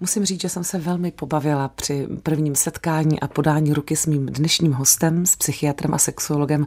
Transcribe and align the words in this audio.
Musím 0.00 0.24
říct, 0.24 0.40
že 0.40 0.48
jsem 0.48 0.64
se 0.64 0.78
velmi 0.78 1.10
pobavila 1.10 1.68
při 1.68 2.06
prvním 2.22 2.54
setkání 2.54 3.20
a 3.20 3.28
podání 3.28 3.72
ruky 3.72 3.96
s 3.96 4.06
mým 4.06 4.26
dnešním 4.26 4.72
hostem, 4.72 5.26
s 5.26 5.36
psychiatrem 5.36 5.94
a 5.94 5.98
sexuologem, 5.98 6.66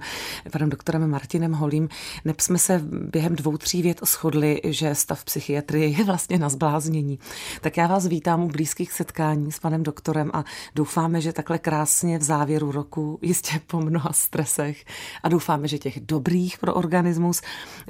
panem 0.51 0.69
doktorem 0.69 1.09
Martinem 1.09 1.53
Holím. 1.53 1.89
Neb 2.25 2.39
jsme 2.39 2.57
se 2.57 2.81
během 2.85 3.35
dvou, 3.35 3.57
tří 3.57 3.81
vět 3.81 3.99
shodli, 4.05 4.61
že 4.63 4.95
stav 4.95 5.25
psychiatrie 5.25 5.87
je 5.87 6.03
vlastně 6.03 6.39
na 6.39 6.49
zbláznění. 6.49 7.19
Tak 7.61 7.77
já 7.77 7.87
vás 7.87 8.07
vítám 8.07 8.43
u 8.43 8.47
blízkých 8.47 8.91
setkání 8.91 9.51
s 9.51 9.59
panem 9.59 9.83
doktorem 9.83 10.31
a 10.33 10.45
doufáme, 10.75 11.21
že 11.21 11.33
takhle 11.33 11.59
krásně 11.59 12.19
v 12.19 12.23
závěru 12.23 12.71
roku, 12.71 13.19
jistě 13.21 13.59
po 13.67 13.81
mnoha 13.81 14.13
stresech 14.13 14.85
a 15.23 15.29
doufáme, 15.29 15.67
že 15.67 15.77
těch 15.77 15.99
dobrých 15.99 16.57
pro 16.57 16.73
organismus 16.73 17.41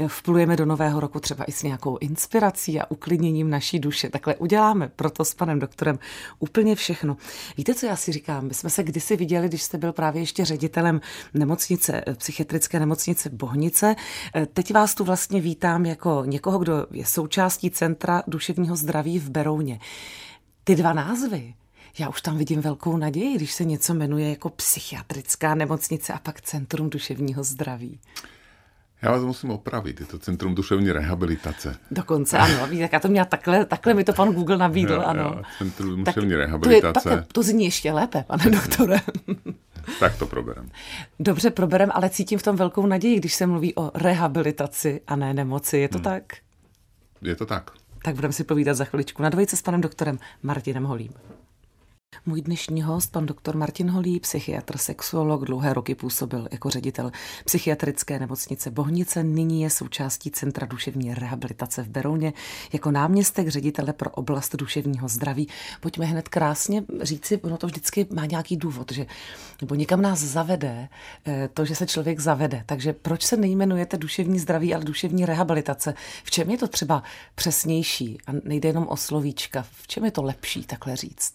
vplujeme 0.07 0.55
do 0.55 0.65
nového 0.65 0.99
roku 0.99 1.19
třeba 1.19 1.43
i 1.43 1.51
s 1.51 1.63
nějakou 1.63 1.97
inspirací 1.97 2.79
a 2.79 2.91
uklidněním 2.91 3.49
naší 3.49 3.79
duše. 3.79 4.09
Takhle 4.09 4.35
uděláme 4.35 4.91
proto 4.95 5.25
s 5.32 5.34
panem 5.34 5.59
doktorem 5.59 6.00
úplně 6.39 6.75
všechno. 6.75 7.18
Víte, 7.57 7.75
co 7.75 7.86
já 7.86 7.96
si 7.96 8.11
říkám? 8.11 8.47
My 8.47 8.54
jsme 8.54 8.69
se 8.69 8.83
kdysi 8.83 9.15
viděli, 9.15 9.47
když 9.47 9.64
jste 9.64 9.78
byl 9.78 9.93
právě 9.93 10.21
ještě 10.21 10.46
ředitelem 10.46 11.01
nemocnice, 11.33 12.04
psychiatrické 12.18 12.79
nemocnice 12.79 13.29
Bohnice. 13.29 13.96
Teď 14.54 14.74
vás 14.74 14.96
tu 14.96 15.04
vlastně 15.04 15.41
vítám 15.41 15.86
jako 15.86 16.24
někoho, 16.25 16.60
kdo 16.60 16.88
je 16.91 17.05
součástí 17.05 17.71
Centra 17.71 18.24
duševního 18.28 18.75
zdraví 18.75 19.19
v 19.19 19.29
Berouně. 19.29 19.79
Ty 20.64 20.75
dva 20.75 20.93
názvy, 20.93 21.54
já 22.00 22.10
už 22.10 22.21
tam 22.21 22.38
vidím 22.38 22.61
velkou 22.61 22.97
naději, 22.97 23.36
když 23.36 23.52
se 23.52 23.66
něco 23.66 23.93
jmenuje 23.93 24.29
jako 24.29 24.50
psychiatrická 24.50 25.55
nemocnice 25.55 26.13
a 26.13 26.19
pak 26.19 26.41
Centrum 26.41 26.89
duševního 26.89 27.43
zdraví. 27.43 28.00
Já 29.01 29.11
vás 29.11 29.23
musím 29.23 29.51
opravit, 29.51 30.00
je 30.00 30.05
to 30.05 30.19
Centrum 30.19 30.55
duševní 30.55 30.91
rehabilitace. 30.91 31.75
Dokonce, 31.91 32.38
ano. 32.38 32.67
Víte, 32.67 32.89
já 32.91 33.00
to 33.00 33.08
měla 33.08 33.25
takhle, 33.25 33.66
takhle 33.66 33.94
mi 33.94 34.03
to 34.03 34.14
pan 34.14 34.33
Google 34.33 34.58
nabídl, 34.58 34.94
jo, 34.94 35.02
ano. 35.02 35.23
Jo, 35.23 35.44
Centrum 35.58 36.03
duševní 36.03 36.30
tak 36.30 36.39
rehabilitace. 36.39 37.03
To, 37.03 37.09
je, 37.09 37.16
tak, 37.16 37.33
to 37.33 37.44
zní 37.44 37.66
ještě 37.66 37.91
lépe, 37.91 38.23
pane 38.27 38.50
doktore. 38.50 38.97
tak 39.99 40.17
to 40.17 40.25
proberem. 40.25 40.69
Dobře, 41.19 41.49
proberem, 41.49 41.89
ale 41.94 42.09
cítím 42.09 42.39
v 42.39 42.44
tom 42.44 42.55
velkou 42.55 42.85
naději, 42.85 43.17
když 43.17 43.33
se 43.33 43.47
mluví 43.47 43.75
o 43.75 43.91
rehabilitaci 43.94 45.02
a 45.07 45.16
ne 45.16 45.33
nemoci. 45.33 45.77
Je 45.77 45.89
to 45.89 45.97
hmm. 45.97 46.03
tak? 46.03 46.23
Je 47.22 47.35
to 47.35 47.45
tak. 47.45 47.72
Tak 48.03 48.16
budeme 48.16 48.33
si 48.33 48.44
povídat 48.44 48.77
za 48.77 48.85
chviličku 48.85 49.23
na 49.23 49.29
dvojice 49.29 49.57
s 49.57 49.61
panem 49.61 49.81
doktorem 49.81 50.19
Martinem 50.44 50.83
Holím. 50.83 51.11
Můj 52.25 52.41
dnešní 52.41 52.81
host, 52.81 53.11
pan 53.11 53.25
doktor 53.25 53.57
Martin 53.57 53.89
Holí, 53.89 54.19
psychiatr, 54.19 54.77
sexuolog, 54.77 55.45
dlouhé 55.45 55.73
roky 55.73 55.95
působil 55.95 56.47
jako 56.51 56.69
ředitel 56.69 57.11
psychiatrické 57.45 58.19
nemocnice 58.19 58.71
Bohnice, 58.71 59.23
nyní 59.23 59.61
je 59.61 59.69
součástí 59.69 60.31
Centra 60.31 60.67
duševní 60.67 61.13
rehabilitace 61.13 61.83
v 61.83 61.87
Berouně 61.87 62.33
jako 62.73 62.91
náměstek 62.91 63.47
ředitele 63.47 63.93
pro 63.93 64.09
oblast 64.09 64.55
duševního 64.55 65.07
zdraví. 65.07 65.47
Pojďme 65.79 66.05
hned 66.05 66.29
krásně 66.29 66.83
říci, 67.01 67.37
ono 67.37 67.57
to 67.57 67.67
vždycky 67.67 68.07
má 68.13 68.25
nějaký 68.25 68.57
důvod, 68.57 68.91
že 68.91 69.05
nebo 69.61 69.75
někam 69.75 70.01
nás 70.01 70.19
zavede 70.19 70.89
eh, 71.25 71.49
to, 71.53 71.65
že 71.65 71.75
se 71.75 71.87
člověk 71.87 72.19
zavede. 72.19 72.63
Takže 72.65 72.93
proč 72.93 73.25
se 73.25 73.37
nejmenujete 73.37 73.97
duševní 73.97 74.39
zdraví, 74.39 74.75
ale 74.75 74.83
duševní 74.83 75.25
rehabilitace? 75.25 75.93
V 76.23 76.31
čem 76.31 76.49
je 76.49 76.57
to 76.57 76.67
třeba 76.67 77.03
přesnější 77.35 78.17
a 78.27 78.31
nejde 78.43 78.69
jenom 78.69 78.87
o 78.87 78.97
slovíčka? 78.97 79.65
V 79.71 79.87
čem 79.87 80.05
je 80.05 80.11
to 80.11 80.23
lepší 80.23 80.63
takhle 80.63 80.95
říct? 80.95 81.33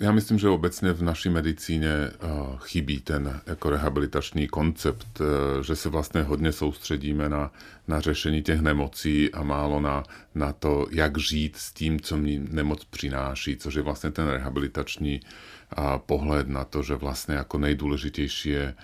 Já 0.00 0.12
myslím, 0.12 0.38
že 0.38 0.48
obecně 0.48 0.92
v 0.92 1.02
naší 1.02 1.28
medicíně 1.30 1.88
eh, 1.90 2.16
chybí 2.58 3.00
ten 3.00 3.40
jako 3.46 3.70
rehabilitační 3.70 4.48
koncept, 4.48 5.20
eh, 5.20 5.62
že 5.62 5.76
se 5.76 5.88
vlastně 5.88 6.22
hodně 6.22 6.52
soustředíme 6.52 7.28
na, 7.28 7.52
na 7.88 8.00
řešení 8.00 8.42
těch 8.42 8.60
nemocí 8.60 9.32
a 9.32 9.42
málo 9.42 9.80
na, 9.80 10.02
na 10.34 10.52
to, 10.52 10.86
jak 10.90 11.18
žít 11.18 11.56
s 11.56 11.72
tím, 11.72 12.00
co 12.00 12.16
mi 12.16 12.40
nemoc 12.50 12.84
přináší, 12.84 13.56
což 13.56 13.74
je 13.74 13.82
vlastně 13.82 14.10
ten 14.10 14.28
rehabilitační 14.28 15.20
eh, 15.20 15.82
pohled 16.06 16.48
na 16.48 16.64
to, 16.64 16.82
že 16.82 16.94
vlastně 16.94 17.34
jako 17.34 17.58
nejdůležitější 17.58 18.48
je 18.48 18.74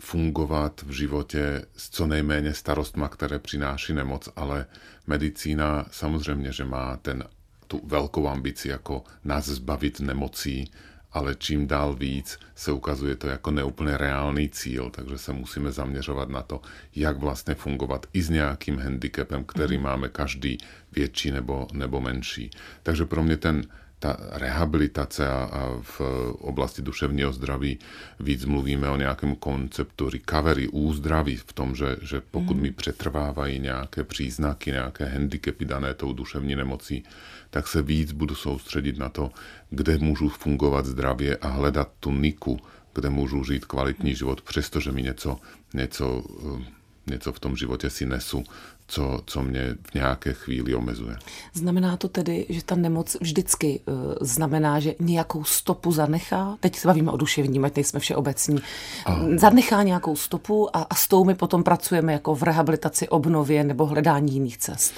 fungovat 0.00 0.82
v 0.86 0.90
životě 0.90 1.66
s 1.76 1.90
co 1.90 2.06
nejméně 2.06 2.54
starostma, 2.54 3.08
které 3.08 3.38
přináší 3.38 3.92
nemoc, 3.92 4.28
ale 4.36 4.66
medicína 5.06 5.86
samozřejmě, 5.90 6.52
že 6.52 6.64
má 6.64 6.96
ten 6.96 7.24
tu 7.66 7.80
velkou 7.84 8.28
ambici 8.28 8.68
jako 8.68 9.04
nás 9.24 9.44
zbavit 9.44 10.00
nemocí, 10.00 10.70
ale 11.12 11.34
čím 11.34 11.66
dál 11.66 11.94
víc 11.94 12.38
se 12.54 12.72
ukazuje 12.72 13.16
to 13.16 13.28
jako 13.28 13.50
neúplně 13.50 13.96
reálný 13.96 14.48
cíl, 14.48 14.90
takže 14.90 15.18
se 15.18 15.32
musíme 15.32 15.72
zaměřovat 15.72 16.28
na 16.28 16.42
to, 16.42 16.60
jak 16.94 17.18
vlastně 17.18 17.54
fungovat 17.54 18.06
i 18.12 18.22
s 18.22 18.30
nějakým 18.30 18.78
handicapem, 18.78 19.44
který 19.44 19.78
mm. 19.78 19.82
máme 19.82 20.08
každý 20.08 20.58
větší 20.92 21.30
nebo, 21.30 21.66
nebo 21.72 22.00
menší. 22.00 22.50
Takže 22.82 23.04
pro 23.04 23.22
mě 23.22 23.36
ten 23.36 23.64
ta 24.06 24.16
rehabilitace 24.38 25.28
a, 25.28 25.50
a 25.52 25.78
v 25.82 26.00
oblasti 26.38 26.82
duševního 26.82 27.32
zdraví 27.32 27.78
víc 28.20 28.44
mluvíme 28.44 28.88
o 28.88 28.96
nějakém 28.96 29.36
konceptu 29.36 30.10
recovery, 30.10 30.68
úzdraví 30.68 31.36
v 31.36 31.52
tom, 31.52 31.74
že, 31.74 31.96
že 32.02 32.20
pokud 32.30 32.56
mm. 32.56 32.62
mi 32.62 32.72
přetrvávají 32.72 33.58
nějaké 33.58 34.04
příznaky, 34.04 34.70
nějaké 34.70 35.04
handicapy 35.04 35.64
dané 35.64 35.94
tou 35.94 36.12
duševní 36.12 36.54
nemocí, 36.54 37.04
tak 37.50 37.68
se 37.68 37.82
víc 37.82 38.12
budu 38.12 38.34
soustředit 38.34 38.98
na 38.98 39.08
to, 39.08 39.30
kde 39.70 39.98
můžu 39.98 40.28
fungovat 40.28 40.86
zdravě 40.86 41.36
a 41.36 41.48
hledat 41.48 41.88
tu 42.00 42.12
niku, 42.12 42.60
kde 42.94 43.10
můžu 43.10 43.44
žít 43.44 43.64
kvalitní 43.64 44.14
život, 44.14 44.42
přestože 44.42 44.92
mi 44.92 45.02
něco, 45.02 45.38
něco, 45.74 46.24
eh, 46.60 46.64
něco 47.10 47.32
v 47.32 47.40
tom 47.40 47.56
životě 47.56 47.90
si 47.90 48.06
nesu, 48.06 48.44
co, 48.88 49.20
co 49.26 49.42
mě 49.42 49.74
v 49.90 49.94
nějaké 49.94 50.32
chvíli 50.32 50.74
omezuje. 50.74 51.16
Znamená 51.54 51.96
to 51.96 52.08
tedy, 52.08 52.46
že 52.48 52.64
ta 52.64 52.74
nemoc 52.74 53.16
vždycky 53.20 53.80
uh, 53.86 53.94
znamená, 54.20 54.80
že 54.80 54.94
nějakou 55.00 55.44
stopu 55.44 55.92
zanechá? 55.92 56.56
Teď 56.60 56.76
se 56.76 56.88
bavíme 56.88 57.10
o 57.10 57.16
duševním, 57.16 57.64
ať 57.64 57.76
nejsme 57.76 58.00
všeobecní. 58.00 58.58
A... 59.06 59.20
Zanechá 59.36 59.82
nějakou 59.82 60.16
stopu 60.16 60.76
a, 60.76 60.86
a 60.90 60.94
s 60.94 61.08
tou 61.08 61.24
my 61.24 61.34
potom 61.34 61.62
pracujeme 61.62 62.12
jako 62.12 62.34
v 62.34 62.42
rehabilitaci, 62.42 63.08
obnově 63.08 63.64
nebo 63.64 63.86
hledání 63.86 64.32
jiných 64.32 64.58
cest 64.58 64.94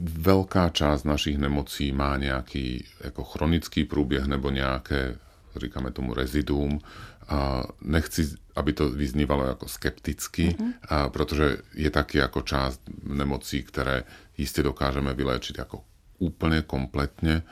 velká 0.00 0.68
část 0.68 1.04
našich 1.04 1.38
nemocí 1.38 1.92
má 1.92 2.16
nějaký 2.16 2.84
jako 3.04 3.24
chronický 3.24 3.84
průběh 3.84 4.26
nebo 4.26 4.50
nějaké, 4.50 5.16
říkáme 5.56 5.90
tomu 5.90 6.14
reziduum. 6.14 6.80
A 7.28 7.62
nechci, 7.80 8.28
aby 8.56 8.72
to 8.72 8.90
vyznívalo 8.90 9.44
jako 9.44 9.68
skepticky, 9.68 10.48
mm-hmm. 10.48 10.72
a 10.88 11.08
protože 11.08 11.58
je 11.74 11.90
taky 11.90 12.18
jako 12.18 12.42
část 12.42 12.80
nemocí, 13.02 13.62
které 13.62 14.04
jistě 14.38 14.62
dokážeme 14.62 15.14
vyléčit 15.14 15.58
jako 15.58 15.84
úplně 16.18 16.62
kompletně, 16.62 17.42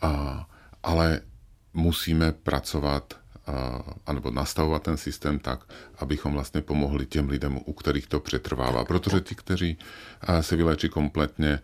a, 0.00 0.46
ale 0.82 1.20
musíme 1.74 2.32
pracovat 2.32 3.14
anebo 4.06 4.30
nastavovat 4.30 4.82
ten 4.82 4.96
systém 4.96 5.38
tak, 5.38 5.60
abychom 5.98 6.32
vlastně 6.32 6.60
pomohli 6.60 7.06
těm 7.06 7.28
lidem, 7.28 7.58
u 7.64 7.72
kterých 7.72 8.06
to 8.06 8.20
přetrvává. 8.20 8.84
Protože 8.84 9.20
ti, 9.20 9.34
kteří 9.34 9.78
se 10.40 10.56
vyléčí 10.56 10.88
kompletně, 10.88 11.60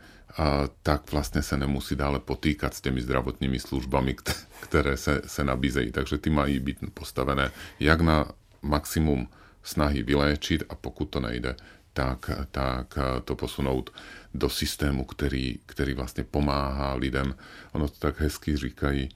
tak 0.82 1.12
vlastně 1.12 1.42
se 1.42 1.56
nemusí 1.56 1.96
dále 1.96 2.18
potýkat 2.18 2.74
s 2.74 2.80
těmi 2.80 3.00
zdravotními 3.00 3.60
službami, 3.60 4.16
které 4.60 4.96
se, 4.96 5.22
se 5.26 5.44
nabízejí. 5.44 5.92
Takže 5.92 6.18
ty 6.18 6.30
mají 6.30 6.58
být 6.58 6.78
postavené 6.94 7.50
jak 7.80 8.00
na 8.00 8.28
maximum 8.62 9.28
snahy 9.62 10.02
vyléčit 10.02 10.62
a 10.68 10.74
pokud 10.74 11.04
to 11.04 11.20
nejde, 11.20 11.56
tak, 11.92 12.30
tak 12.50 12.98
to 13.24 13.36
posunout 13.36 13.90
do 14.34 14.50
systému, 14.50 15.04
který, 15.04 15.58
který 15.66 15.94
vlastně 15.94 16.24
pomáhá 16.24 16.94
lidem. 16.94 17.34
Ono 17.72 17.88
to 17.88 17.98
tak 17.98 18.20
hezky 18.20 18.56
říkají, 18.56 19.08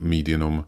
mít 0.00 0.28
jenom 0.28 0.64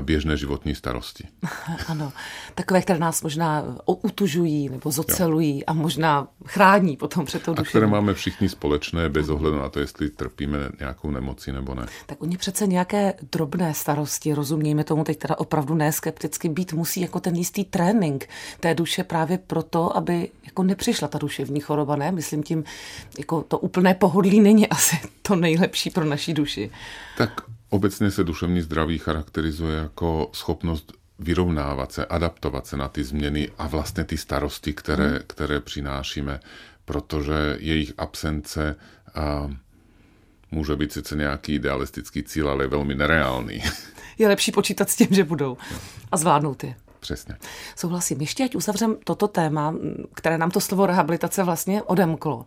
běžné 0.00 0.36
životní 0.36 0.74
starosti. 0.74 1.28
Ano, 1.88 2.12
takové, 2.54 2.82
které 2.82 2.98
nás 2.98 3.22
možná 3.22 3.64
utužují 3.86 4.68
nebo 4.68 4.90
zocelují 4.90 5.58
jo. 5.58 5.64
a 5.66 5.72
možná 5.72 6.28
chrání 6.46 6.96
potom 6.96 7.24
před 7.24 7.42
tou 7.42 7.54
duší. 7.54 7.66
A 7.66 7.70
které 7.70 7.86
máme 7.86 8.14
všichni 8.14 8.48
společné 8.48 9.08
bez 9.08 9.28
ohledu 9.28 9.58
na 9.58 9.68
to, 9.68 9.80
jestli 9.80 10.10
trpíme 10.10 10.58
nějakou 10.78 11.10
nemocí 11.10 11.52
nebo 11.52 11.74
ne. 11.74 11.86
Tak 12.06 12.22
oni 12.22 12.36
přece 12.36 12.66
nějaké 12.66 13.14
drobné 13.32 13.74
starosti, 13.74 14.34
rozumějme 14.34 14.84
tomu 14.84 15.04
teď 15.04 15.18
teda 15.18 15.38
opravdu 15.38 15.74
neskepticky, 15.74 16.48
být 16.48 16.72
musí 16.72 17.00
jako 17.00 17.20
ten 17.20 17.36
jistý 17.36 17.64
trénink 17.64 18.28
té 18.60 18.74
duše 18.74 19.04
právě 19.04 19.38
proto, 19.38 19.96
aby 19.96 20.28
jako 20.44 20.62
nepřišla 20.62 21.08
ta 21.08 21.18
duševní 21.18 21.60
choroba, 21.60 21.96
ne? 21.96 22.12
Myslím 22.12 22.42
tím, 22.42 22.64
jako 23.18 23.42
to 23.42 23.58
úplné 23.58 23.94
pohodlí 23.94 24.40
není 24.40 24.68
asi 24.68 24.96
to 25.22 25.36
nejlepší 25.36 25.90
pro 25.90 26.04
naší 26.04 26.34
duši. 26.34 26.70
Tak 27.18 27.40
Obecně 27.72 28.10
se 28.10 28.24
duševní 28.24 28.60
zdraví 28.60 28.98
charakterizuje 28.98 29.78
jako 29.78 30.30
schopnost 30.32 30.92
vyrovnávat 31.18 31.92
se, 31.92 32.06
adaptovat 32.06 32.66
se 32.66 32.76
na 32.76 32.88
ty 32.88 33.04
změny 33.04 33.50
a 33.58 33.66
vlastně 33.66 34.04
ty 34.04 34.16
starosti, 34.16 34.72
které, 34.72 35.08
hmm. 35.08 35.18
které 35.26 35.60
přinášíme, 35.60 36.40
protože 36.84 37.56
jejich 37.58 37.92
absence 37.98 38.76
a, 39.14 39.50
může 40.50 40.76
být 40.76 40.92
sice 40.92 41.16
nějaký 41.16 41.54
idealistický 41.54 42.22
cíl, 42.22 42.48
ale 42.48 42.64
je 42.64 42.68
velmi 42.68 42.94
nereálný. 42.94 43.62
Je 44.18 44.28
lepší 44.28 44.52
počítat 44.52 44.90
s 44.90 44.96
tím, 44.96 45.08
že 45.10 45.24
budou 45.24 45.56
a 46.12 46.16
zvládnout 46.16 46.64
je. 46.64 46.74
Přesně. 47.00 47.36
Souhlasím. 47.76 48.20
Ještě 48.20 48.44
ať 48.44 48.54
uzavřem 48.54 48.96
toto 49.04 49.28
téma, 49.28 49.74
které 50.14 50.38
nám 50.38 50.50
to 50.50 50.60
slovo 50.60 50.86
rehabilitace 50.86 51.44
vlastně 51.44 51.82
odemklo. 51.82 52.44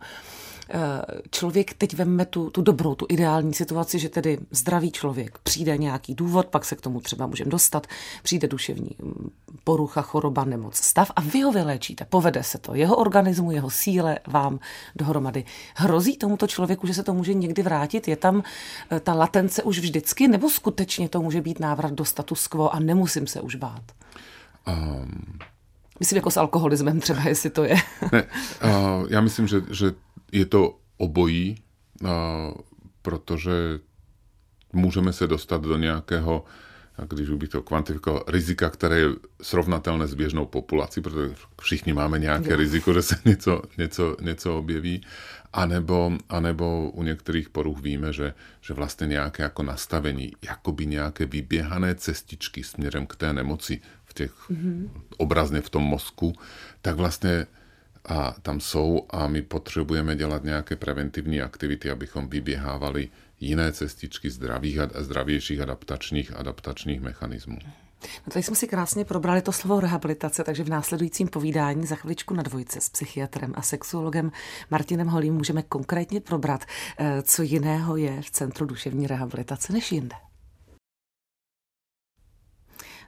Člověk 1.30 1.74
teď 1.74 1.94
veme 1.94 2.24
tu, 2.24 2.50
tu 2.50 2.62
dobrou, 2.62 2.94
tu 2.94 3.06
ideální 3.08 3.54
situaci, 3.54 3.98
že 3.98 4.08
tedy 4.08 4.38
zdravý 4.50 4.92
člověk 4.92 5.38
přijde 5.38 5.78
nějaký 5.78 6.14
důvod, 6.14 6.46
pak 6.46 6.64
se 6.64 6.76
k 6.76 6.80
tomu 6.80 7.00
třeba 7.00 7.26
můžeme 7.26 7.50
dostat, 7.50 7.86
přijde 8.22 8.48
duševní 8.48 8.90
mm, 9.02 9.30
porucha, 9.64 10.02
choroba, 10.02 10.44
nemoc, 10.44 10.76
stav 10.76 11.10
a 11.16 11.20
vy 11.20 11.42
ho 11.42 11.52
vyléčíte, 11.52 12.04
povede 12.04 12.42
se 12.42 12.58
to, 12.58 12.74
jeho 12.74 12.96
organismu, 12.96 13.50
jeho 13.50 13.70
síle 13.70 14.18
vám 14.26 14.58
dohromady. 14.96 15.44
Hrozí 15.74 16.16
tomuto 16.16 16.46
člověku, 16.46 16.86
že 16.86 16.94
se 16.94 17.02
to 17.02 17.14
může 17.14 17.34
někdy 17.34 17.62
vrátit? 17.62 18.08
Je 18.08 18.16
tam 18.16 18.42
eh, 18.90 19.00
ta 19.00 19.14
latence 19.14 19.62
už 19.62 19.78
vždycky, 19.78 20.28
nebo 20.28 20.50
skutečně 20.50 21.08
to 21.08 21.22
může 21.22 21.40
být 21.40 21.60
návrat 21.60 21.92
do 21.92 22.04
status 22.04 22.46
quo 22.46 22.74
a 22.74 22.80
nemusím 22.80 23.26
se 23.26 23.40
už 23.40 23.54
bát? 23.54 23.82
Um, 24.68 25.38
Myslím 26.00 26.16
jako 26.16 26.30
s 26.30 26.36
alkoholismem 26.36 27.00
třeba, 27.00 27.22
jestli 27.28 27.50
to 27.50 27.64
je. 27.64 27.76
ne, 28.12 28.22
uh, 28.22 29.06
já 29.10 29.20
myslím, 29.20 29.46
že, 29.46 29.62
že 29.70 29.92
je 30.32 30.46
to 30.46 30.78
obojí, 30.96 31.56
protože 33.02 33.80
můžeme 34.72 35.12
se 35.12 35.26
dostat 35.26 35.62
do 35.62 35.76
nějakého, 35.76 36.44
když 37.08 37.30
bych 37.30 37.48
to 37.48 37.62
kvantifikoval, 37.62 38.24
rizika, 38.28 38.70
které 38.70 38.98
je 38.98 39.08
srovnatelné 39.42 40.06
s 40.06 40.14
běžnou 40.14 40.46
populací, 40.46 41.00
protože 41.00 41.34
všichni 41.60 41.92
máme 41.92 42.18
nějaké 42.18 42.50
jo. 42.50 42.56
riziko, 42.56 42.92
že 42.92 43.02
se 43.02 43.16
něco, 43.24 43.62
něco, 43.78 44.16
něco 44.20 44.58
objeví. 44.58 45.00
A 45.52 45.66
nebo, 45.66 46.12
a 46.28 46.40
nebo 46.40 46.90
u 46.90 47.02
některých 47.02 47.48
poruch 47.48 47.80
víme, 47.80 48.12
že, 48.12 48.34
že 48.60 48.74
vlastně 48.74 49.06
nějaké 49.06 49.42
jako 49.42 49.62
nastavení, 49.62 50.32
jakoby 50.42 50.86
nějaké 50.86 51.26
vyběhané 51.26 51.94
cestičky 51.94 52.64
směrem 52.64 53.06
k 53.06 53.16
té 53.16 53.32
nemoci 53.32 53.80
v 54.04 54.14
těch, 54.14 54.50
mm-hmm. 54.50 54.90
obrazně 55.16 55.60
v 55.60 55.70
tom 55.70 55.82
mozku, 55.82 56.32
tak 56.82 56.96
vlastně 56.96 57.46
a 58.06 58.34
tam 58.42 58.60
jsou 58.60 59.06
a 59.10 59.28
my 59.28 59.42
potřebujeme 59.42 60.16
dělat 60.16 60.44
nějaké 60.44 60.76
preventivní 60.76 61.40
aktivity, 61.40 61.90
abychom 61.90 62.28
vyběhávali 62.28 63.08
jiné 63.40 63.72
cestičky 63.72 64.30
zdravých 64.30 64.78
a 64.78 64.88
zdravějších 64.94 65.60
adaptačních, 65.60 66.36
adaptačních 66.36 67.00
mechanismů. 67.00 67.58
No 68.26 68.32
tady 68.32 68.42
jsme 68.42 68.56
si 68.56 68.66
krásně 68.68 69.04
probrali 69.04 69.42
to 69.42 69.52
slovo 69.52 69.80
rehabilitace, 69.80 70.44
takže 70.44 70.64
v 70.64 70.68
následujícím 70.68 71.28
povídání 71.28 71.86
za 71.86 71.96
chviličku 71.96 72.34
na 72.34 72.42
dvojce 72.42 72.80
s 72.80 72.88
psychiatrem 72.88 73.52
a 73.56 73.62
sexuologem 73.62 74.32
Martinem 74.70 75.06
Holím 75.06 75.34
můžeme 75.34 75.62
konkrétně 75.62 76.20
probrat, 76.20 76.64
eh, 76.98 77.22
co 77.22 77.42
jiného 77.42 77.96
je 77.96 78.22
v 78.22 78.30
Centru 78.30 78.66
duševní 78.66 79.06
rehabilitace 79.06 79.72
než 79.72 79.92
jinde. 79.92 80.16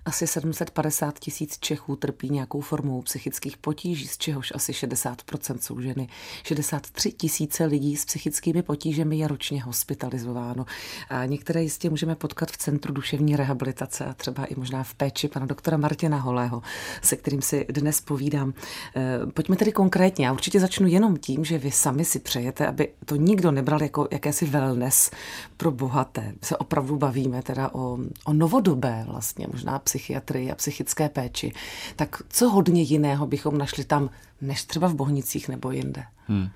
Asi 0.08 0.26
750 0.26 1.18
tisíc 1.18 1.58
Čechů 1.58 1.96
trpí 1.96 2.30
nějakou 2.30 2.60
formou 2.60 3.02
psychických 3.02 3.56
potíží, 3.56 4.06
z 4.06 4.18
čehož 4.18 4.52
asi 4.54 4.72
60% 4.72 5.58
jsou 5.60 5.80
ženy. 5.80 6.08
63 6.42 7.12
tisíce 7.12 7.64
lidí 7.64 7.96
s 7.96 8.04
psychickými 8.04 8.62
potížemi 8.62 9.18
je 9.18 9.28
ročně 9.28 9.62
hospitalizováno. 9.62 10.66
A 11.10 11.24
některé 11.24 11.62
jistě 11.62 11.90
můžeme 11.90 12.14
potkat 12.14 12.50
v 12.50 12.56
Centru 12.56 12.92
duševní 12.92 13.36
rehabilitace 13.36 14.04
a 14.04 14.14
třeba 14.14 14.44
i 14.44 14.54
možná 14.54 14.82
v 14.82 14.94
péči 14.94 15.28
pana 15.28 15.46
doktora 15.46 15.76
Martina 15.76 16.18
Holého, 16.18 16.62
se 17.02 17.16
kterým 17.16 17.42
si 17.42 17.66
dnes 17.68 18.00
povídám. 18.00 18.54
E, 18.96 19.26
pojďme 19.26 19.56
tedy 19.56 19.72
konkrétně. 19.72 20.26
Já 20.26 20.32
určitě 20.32 20.60
začnu 20.60 20.86
jenom 20.86 21.16
tím, 21.16 21.44
že 21.44 21.58
vy 21.58 21.70
sami 21.70 22.04
si 22.04 22.18
přejete, 22.18 22.66
aby 22.66 22.88
to 23.04 23.16
nikdo 23.16 23.50
nebral 23.50 23.82
jako 23.82 24.08
jakési 24.10 24.46
wellness 24.46 25.10
pro 25.56 25.70
bohaté. 25.70 26.32
Se 26.42 26.56
opravdu 26.56 26.96
bavíme 26.96 27.42
teda 27.42 27.74
o, 27.74 27.98
o 28.24 28.32
novodobé 28.32 29.04
vlastně, 29.08 29.46
možná 29.52 29.78
psychické 29.78 29.97
psychiatrii 29.98 30.50
a 30.50 30.54
psychické 30.54 31.08
péči, 31.08 31.52
tak 31.96 32.22
co 32.28 32.48
hodně 32.48 32.82
jiného 32.82 33.26
bychom 33.26 33.58
našli 33.58 33.84
tam, 33.84 34.10
než 34.40 34.64
třeba 34.64 34.88
v 34.88 34.94
Bohnicích 34.94 35.48
nebo 35.48 35.70
jinde? 35.70 36.04
Hmm. 36.26 36.48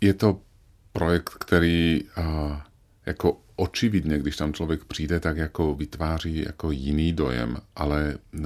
Je 0.00 0.14
to 0.14 0.40
projekt, 0.92 1.30
který 1.30 2.02
uh, 2.18 2.24
jako 3.06 3.40
očividně, 3.56 4.18
když 4.18 4.36
tam 4.36 4.52
člověk 4.52 4.84
přijde, 4.84 5.20
tak 5.20 5.36
jako 5.36 5.74
vytváří 5.74 6.44
jako 6.46 6.70
jiný 6.70 7.12
dojem, 7.12 7.56
ale 7.76 8.18
uh, 8.32 8.44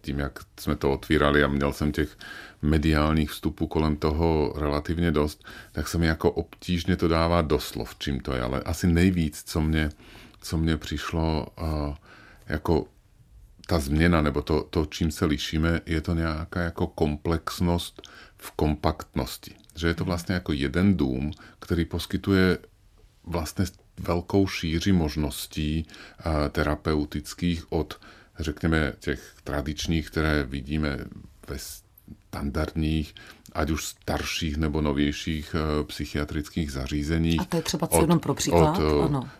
tím, 0.00 0.18
jak 0.18 0.38
jsme 0.60 0.76
to 0.76 0.92
otvírali 0.92 1.44
a 1.44 1.48
měl 1.48 1.72
jsem 1.72 1.92
těch 1.92 2.18
mediálních 2.62 3.30
vstupů 3.30 3.66
kolem 3.66 3.96
toho 3.96 4.52
relativně 4.56 5.10
dost, 5.10 5.44
tak 5.72 5.88
se 5.88 5.98
mi 5.98 6.06
jako 6.06 6.30
obtížně 6.30 6.96
to 6.96 7.08
dává 7.08 7.42
doslov, 7.42 7.96
čím 7.98 8.20
to 8.20 8.32
je. 8.32 8.42
Ale 8.42 8.60
asi 8.60 8.86
nejvíc, 8.86 9.42
co 9.46 9.60
mě, 9.60 9.88
co 10.40 10.56
mě 10.56 10.76
přišlo 10.76 11.46
uh, 11.62 11.94
jako 12.46 12.86
ta 13.66 13.78
změna, 13.78 14.22
nebo 14.22 14.42
to, 14.42 14.62
to, 14.70 14.86
čím 14.86 15.10
se 15.10 15.24
lišíme, 15.24 15.80
je 15.86 16.00
to 16.00 16.14
nějaká 16.14 16.60
jako 16.60 16.86
komplexnost 16.86 18.02
v 18.38 18.50
kompaktnosti. 18.50 19.54
Že 19.76 19.88
je 19.88 19.94
to 19.94 20.04
vlastně 20.04 20.34
jako 20.34 20.52
jeden 20.52 20.96
dům, 20.96 21.30
který 21.58 21.84
poskytuje 21.84 22.58
vlastně 23.24 23.64
velkou 24.00 24.46
šíři 24.46 24.92
možností 24.92 25.86
uh, 25.86 26.32
terapeutických 26.48 27.72
od, 27.72 28.00
řekněme, 28.38 28.92
těch 28.98 29.34
tradičních, 29.44 30.10
které 30.10 30.42
vidíme 30.42 30.98
ve 31.48 31.56
standardních, 31.58 33.14
ať 33.52 33.70
už 33.70 33.84
starších 33.84 34.56
nebo 34.56 34.80
novějších 34.80 35.54
uh, 35.54 35.86
psychiatrických 35.86 36.72
zařízeních. 36.72 37.40
A 37.40 37.44
to 37.44 37.56
je 37.56 37.62
třeba 37.62 37.86
co 37.86 38.00
jenom 38.00 38.20
pro 38.20 38.34
příklad? 38.34 38.78
Od, 38.78 38.94
uh, 38.94 39.04
ano 39.04 39.30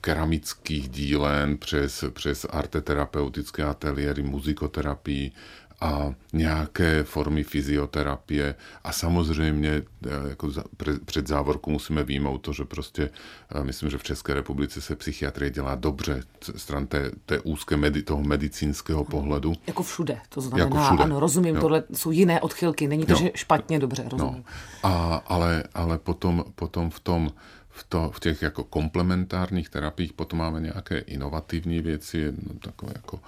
keramických 0.00 0.88
dílen 0.88 1.58
přes, 1.58 2.04
přes 2.10 2.46
arteterapeutické 2.50 3.64
ateliéry, 3.64 4.22
muzikoterapii 4.22 5.32
a 5.80 6.14
nějaké 6.32 7.02
formy 7.02 7.42
fyzioterapie. 7.42 8.54
A 8.84 8.92
samozřejmě 8.92 9.70
eh, 10.06 10.10
jako 10.28 10.50
za, 10.50 10.64
pre, 10.76 10.92
před 11.04 11.26
závorku 11.26 11.70
musíme 11.70 12.04
výjmout 12.04 12.38
to, 12.38 12.52
že 12.52 12.64
prostě 12.64 13.10
eh, 13.54 13.64
myslím, 13.64 13.90
že 13.90 13.98
v 13.98 14.02
České 14.02 14.34
republice 14.34 14.80
se 14.80 14.96
psychiatrie 14.96 15.50
dělá 15.50 15.74
dobře 15.74 16.22
stran 16.56 16.86
té, 16.86 17.10
té 17.26 17.40
úzké 17.40 17.76
medi, 17.76 18.02
toho 18.02 18.22
medicínského 18.22 19.04
pohledu. 19.04 19.52
Jako 19.66 19.82
všude, 19.82 20.18
to 20.28 20.40
znamená, 20.40 20.64
jako 20.64 20.84
všude. 20.86 21.04
ano, 21.04 21.20
rozumím, 21.20 21.54
jo. 21.54 21.60
tohle 21.60 21.82
jsou 21.92 22.10
jiné 22.10 22.40
odchylky, 22.40 22.88
není 22.88 23.06
to, 23.06 23.12
jo. 23.12 23.18
že 23.18 23.30
špatně, 23.34 23.78
dobře, 23.78 24.04
rozumím. 24.10 24.34
No. 24.34 24.44
A, 24.82 25.22
ale, 25.26 25.64
ale 25.74 25.98
potom, 25.98 26.44
potom 26.54 26.90
v 26.90 27.00
tom 27.00 27.30
v, 27.70 27.84
to, 27.88 28.10
v 28.10 28.20
těch 28.20 28.42
jako 28.42 28.64
komplementárních 28.64 29.68
terapiích 29.68 30.12
potom 30.12 30.38
máme 30.38 30.60
nějaké 30.60 30.98
inovativní 30.98 31.80
věci, 31.80 32.32
no, 32.32 32.58
takové 32.58 32.92
jako 32.96 33.20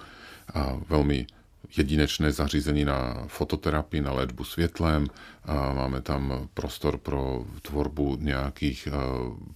a 0.53 0.79
velmi 0.89 1.27
jedinečné 1.77 2.31
zařízení 2.31 2.85
na 2.85 3.23
fototerapii, 3.27 4.01
na 4.01 4.11
léčbu 4.11 4.43
světlem, 4.43 5.07
a 5.45 5.73
máme 5.73 6.01
tam 6.01 6.49
prostor 6.53 6.97
pro 6.97 7.45
tvorbu 7.61 8.17
nějakých 8.21 8.87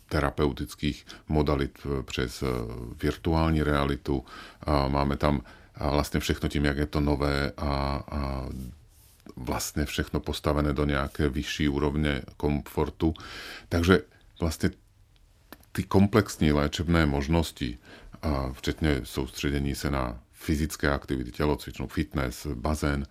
terapeutických 0.10 1.06
modalit 1.28 1.72
přes 2.06 2.44
virtuální 3.04 3.64
realitu, 3.64 4.26
a 4.64 4.88
máme 4.88 5.18
tam 5.18 5.42
vlastně 5.80 6.20
všechno 6.20 6.50
tím, 6.50 6.66
jak 6.66 6.78
je 6.78 6.86
to 6.86 7.00
nové 7.00 7.52
a, 7.58 8.04
a 8.12 8.46
vlastně 9.36 9.86
všechno 9.86 10.20
postavené 10.20 10.74
do 10.74 10.86
nějaké 10.86 11.30
vyšší 11.30 11.70
úrovně 11.70 12.22
komfortu. 12.38 13.14
Takže 13.70 14.02
vlastně 14.40 14.70
ty 15.72 15.84
komplexní 15.84 16.52
léčebné 16.52 17.06
možnosti, 17.06 17.78
včetně 18.54 19.02
soustředění 19.04 19.76
se 19.76 19.92
na 19.92 20.20
fyzické 20.32 20.92
aktivity, 20.92 21.32
tělocvičnou, 21.32 21.88
fitness, 21.88 22.48
bazén, 22.48 23.06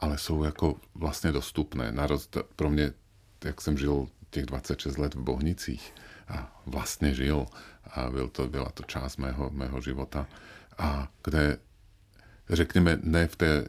ale 0.00 0.18
jsou 0.18 0.44
jako 0.44 0.76
vlastně 0.94 1.32
dostupné. 1.32 1.94
Pro 2.56 2.70
mě, 2.70 2.92
jak 3.44 3.60
jsem 3.60 3.78
žil 3.78 4.08
těch 4.30 4.46
26 4.46 4.98
let 4.98 5.14
v 5.14 5.20
Bohnicích 5.20 5.94
a 6.28 6.62
vlastně 6.66 7.14
žil 7.14 7.46
a 7.84 8.10
byl 8.10 8.28
to, 8.28 8.48
byla 8.48 8.70
to 8.70 8.82
část 8.82 9.16
mého, 9.16 9.50
mého 9.50 9.80
života, 9.80 10.26
a 10.78 11.08
kde 11.24 11.58
řekněme 12.48 12.98
ne 13.02 13.26
v 13.26 13.36
té, 13.36 13.68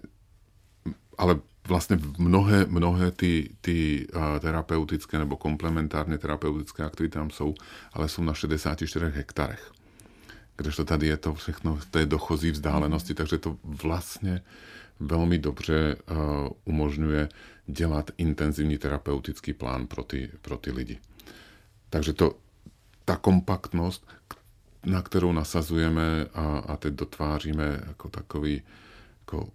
ale 1.17 1.39
vlastně 1.67 1.99
mnohé, 2.17 2.65
mnohé 2.65 3.11
ty, 3.11 3.49
ty 3.61 4.07
terapeutické 4.39 5.17
nebo 5.17 5.37
komplementárně 5.37 6.17
terapeutické 6.17 6.83
aktivity 6.83 7.13
tam 7.13 7.29
jsou, 7.29 7.53
ale 7.93 8.09
jsou 8.09 8.23
na 8.23 8.33
64 8.33 9.05
hektarech. 9.05 9.71
Kdežto 10.57 10.85
tady 10.85 11.07
je 11.07 11.17
to 11.17 11.33
všechno 11.33 11.75
v 11.75 11.85
té 11.85 12.05
dochozí 12.05 12.51
vzdálenosti, 12.51 13.13
takže 13.13 13.37
to 13.37 13.57
vlastně 13.63 14.41
velmi 14.99 15.37
dobře 15.37 15.95
uh, 15.95 16.17
umožňuje 16.65 17.29
dělat 17.67 18.11
intenzivní 18.17 18.77
terapeutický 18.77 19.53
plán 19.53 19.87
pro 19.87 20.03
ty, 20.03 20.31
pro 20.41 20.57
ty 20.57 20.71
lidi. 20.71 20.99
Takže 21.89 22.13
to, 22.13 22.35
ta 23.05 23.17
kompaktnost, 23.17 24.07
na 24.85 25.01
kterou 25.01 25.31
nasazujeme 25.31 26.25
a, 26.33 26.57
a 26.57 26.75
teď 26.77 26.93
dotváříme 26.93 27.81
jako 27.87 28.09
takový 28.09 28.61
jako 29.19 29.49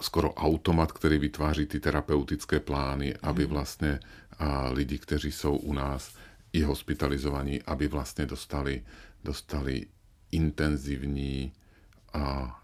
skoro 0.00 0.34
automat, 0.34 0.92
který 0.92 1.18
vytváří 1.18 1.66
ty 1.66 1.80
terapeutické 1.80 2.60
plány, 2.60 3.14
aby 3.22 3.44
hmm. 3.44 3.52
vlastně 3.52 4.00
a 4.38 4.68
lidi, 4.68 4.98
kteří 4.98 5.32
jsou 5.32 5.56
u 5.56 5.72
nás 5.72 6.14
i 6.52 6.62
hospitalizovaní, 6.62 7.62
aby 7.62 7.88
vlastně 7.88 8.26
dostali, 8.26 8.82
dostali 9.24 9.86
intenzivní 10.32 11.52
a 12.12 12.54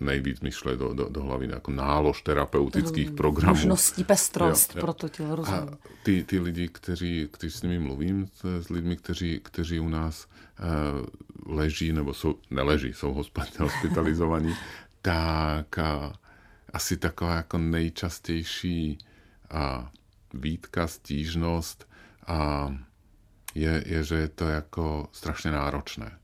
nejvíc 0.00 0.40
myšle 0.40 0.76
do, 0.76 0.94
do, 0.94 1.08
do 1.08 1.22
hlavy 1.22 1.48
jako 1.50 1.70
nálož 1.70 2.22
terapeutických 2.22 3.10
programů. 3.10 3.54
Možností 3.54 4.04
pestrost 4.04 4.70
jo, 4.74 4.78
jo. 4.78 4.80
pro 4.80 4.92
to 4.92 5.08
tělo, 5.08 5.36
rozumím. 5.36 5.60
A 5.62 5.78
ty, 6.02 6.24
ty 6.24 6.40
lidi, 6.40 6.68
kteří, 6.68 7.28
když 7.38 7.54
s 7.54 7.62
nimi 7.62 7.78
mluvím, 7.78 8.28
s 8.60 8.68
lidmi, 8.68 8.96
kteří, 8.96 9.40
kteří 9.44 9.80
u 9.80 9.88
nás 9.88 10.26
uh, 11.46 11.56
leží, 11.56 11.92
nebo 11.92 12.14
jsou, 12.14 12.34
neleží, 12.50 12.92
jsou 12.92 13.12
hospitalizovaní, 13.58 14.54
tak 15.02 15.78
uh, 15.78 16.12
asi 16.72 16.96
taková 16.96 17.34
jako 17.34 17.58
nejčastější 17.58 18.98
uh, 19.54 19.84
výtka, 20.34 20.86
stížnost 20.86 21.88
uh, 22.28 22.74
je, 23.54 23.84
je, 23.86 24.04
že 24.04 24.14
je 24.14 24.28
to 24.28 24.48
jako 24.48 25.08
strašně 25.12 25.50
náročné 25.50 26.18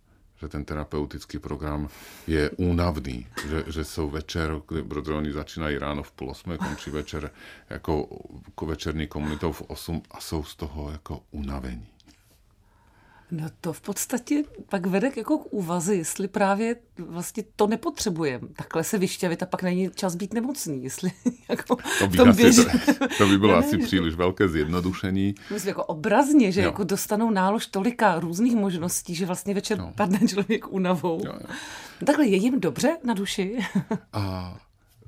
že 0.44 0.48
ten 0.48 0.64
terapeutický 0.64 1.38
program 1.38 1.88
je 2.26 2.50
únavný, 2.50 3.26
že, 3.48 3.64
že 3.66 3.84
jsou 3.84 4.10
večer, 4.10 4.60
protože 4.88 5.12
oni 5.12 5.32
začínají 5.32 5.78
ráno 5.78 6.02
v 6.02 6.12
půl 6.12 6.30
osmé, 6.30 6.58
končí 6.58 6.90
večer 6.90 7.30
jako 7.70 8.08
večerní 8.66 9.06
komunitou 9.06 9.52
v 9.52 9.62
osm 9.62 10.02
a 10.10 10.20
jsou 10.20 10.44
z 10.44 10.56
toho 10.56 10.90
jako 10.90 11.22
unavení. 11.30 11.93
No 13.36 13.48
to 13.60 13.72
v 13.72 13.80
podstatě 13.80 14.42
pak 14.68 14.86
vede 14.86 15.10
jako 15.16 15.38
k 15.38 15.52
úvaze, 15.52 15.96
jestli 15.96 16.28
právě 16.28 16.76
vlastně 16.98 17.44
to 17.56 17.66
nepotřebujeme. 17.66 18.48
Takhle 18.56 18.84
se 18.84 18.98
vyšťavit 18.98 19.42
a 19.42 19.46
pak 19.46 19.62
není 19.62 19.90
čas 19.94 20.14
být 20.14 20.34
nemocný. 20.34 20.84
Jestli 20.84 21.12
jako 21.48 21.76
to, 21.98 22.06
by 22.06 22.44
asi, 22.44 22.64
to, 22.64 23.08
to 23.18 23.26
by 23.26 23.38
bylo 23.38 23.52
ne, 23.56 23.58
asi 23.58 23.78
příliš 23.78 24.14
velké 24.14 24.48
zjednodušení. 24.48 25.34
Myslím 25.50 25.68
jako 25.68 25.84
obrazně, 25.84 26.52
že 26.52 26.60
jo. 26.60 26.66
jako 26.66 26.84
dostanou 26.84 27.30
nálož 27.30 27.66
tolika 27.66 28.20
různých 28.20 28.56
možností, 28.56 29.14
že 29.14 29.26
vlastně 29.26 29.54
večer 29.54 29.78
no. 29.78 29.92
padne 29.96 30.18
člověk 30.28 30.72
únavou. 30.72 31.22
Jo, 31.26 31.32
jo. 31.40 31.46
Takhle 32.06 32.26
je 32.26 32.36
jim 32.36 32.60
dobře 32.60 32.96
na 33.04 33.14
duši? 33.14 33.58
a 34.12 34.56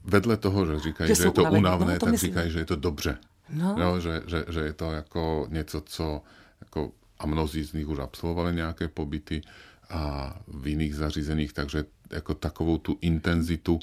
vedle 0.05 0.37
toho, 0.37 0.67
že 0.67 0.79
říkají, 0.79 1.09
že, 1.09 1.15
že 1.15 1.25
je 1.25 1.31
to 1.31 1.41
unavení. 1.41 1.61
únavné, 1.61 1.93
no, 1.93 1.99
to 1.99 2.07
tak 2.07 2.13
myslím. 2.13 2.31
říkají, 2.31 2.51
že 2.51 2.59
je 2.59 2.65
to 2.65 2.77
dobře. 2.77 3.19
No. 3.51 3.77
Jo, 3.79 4.01
že, 4.01 4.23
že, 4.27 4.45
že 4.49 4.61
je 4.61 4.73
to 4.73 4.93
jako 4.93 5.47
něco, 5.51 5.81
co 5.81 6.23
jako 6.61 6.93
a 7.19 7.27
mnozí 7.27 7.65
z 7.65 7.73
nich 7.73 7.89
už 7.89 7.99
absolvovali 7.99 8.55
nějaké 8.55 8.89
pobyty 8.89 9.43
a 9.91 10.35
v 10.49 10.67
jiných 10.67 10.95
zařízeních, 10.95 11.53
takže 11.53 11.85
jako 12.11 12.35
takovou 12.35 12.79
tu 12.79 12.99
intenzitu 13.01 13.81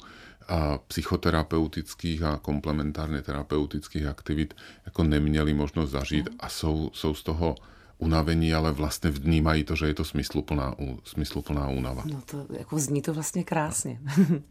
a 0.48 0.78
psychoterapeutických 0.78 2.22
a 2.22 2.36
komplementárně 2.36 3.22
terapeutických 3.22 4.06
aktivit 4.06 4.54
jako 4.86 5.04
neměli 5.04 5.54
možnost 5.54 5.90
zažít 5.90 6.28
a 6.38 6.48
jsou, 6.48 6.90
jsou 6.94 7.14
z 7.14 7.22
toho 7.22 7.54
unavení, 7.98 8.54
ale 8.54 8.72
vlastně 8.72 9.10
vnímají 9.10 9.64
to, 9.64 9.76
že 9.76 9.86
je 9.86 9.94
to 9.94 10.04
smysluplná, 10.04 10.74
smysluplná 11.04 11.68
únava. 11.68 12.02
No 12.06 12.22
to 12.30 12.46
jako 12.58 12.78
zní 12.78 13.02
to 13.02 13.14
vlastně 13.14 13.44
krásně. 13.44 14.00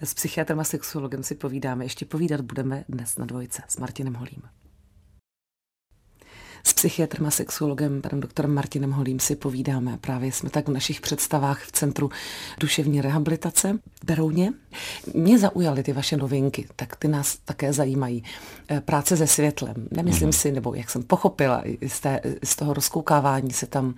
S 0.00 0.14
psychiatrem 0.14 0.60
a 0.60 0.64
sexuologem 0.64 1.22
si 1.22 1.34
povídáme. 1.34 1.84
Ještě 1.84 2.04
povídat 2.04 2.40
budeme 2.40 2.84
dnes 2.88 3.18
na 3.18 3.26
dvojce 3.26 3.62
s 3.68 3.76
Martinem 3.76 4.14
Holím. 4.14 4.42
S 6.64 6.72
psychiatrem 6.72 7.26
a 7.26 7.30
sexuologem, 7.30 8.02
panem 8.02 8.20
doktorem 8.20 8.54
Martinem 8.54 8.90
Holím 8.90 9.20
si 9.20 9.36
povídáme. 9.36 9.98
Právě 10.00 10.32
jsme 10.32 10.50
tak 10.50 10.68
v 10.68 10.72
našich 10.72 11.00
představách 11.00 11.64
v 11.64 11.72
Centru 11.72 12.10
duševní 12.60 13.00
rehabilitace 13.00 13.78
Berouně. 14.04 14.52
Mě 15.14 15.38
zaujaly 15.38 15.82
ty 15.82 15.92
vaše 15.92 16.16
novinky, 16.16 16.68
tak 16.76 16.96
ty 16.96 17.08
nás 17.08 17.38
také 17.44 17.72
zajímají. 17.72 18.24
Eh, 18.68 18.80
práce 18.80 19.16
se 19.16 19.26
světlem. 19.26 19.74
Nemyslím 19.90 20.28
mm. 20.28 20.32
si, 20.32 20.52
nebo 20.52 20.74
jak 20.74 20.90
jsem 20.90 21.02
pochopila, 21.02 21.62
z, 21.86 22.00
té, 22.00 22.20
z 22.44 22.56
toho 22.56 22.74
rozkoukávání 22.74 23.50
se 23.52 23.66
tam 23.66 23.94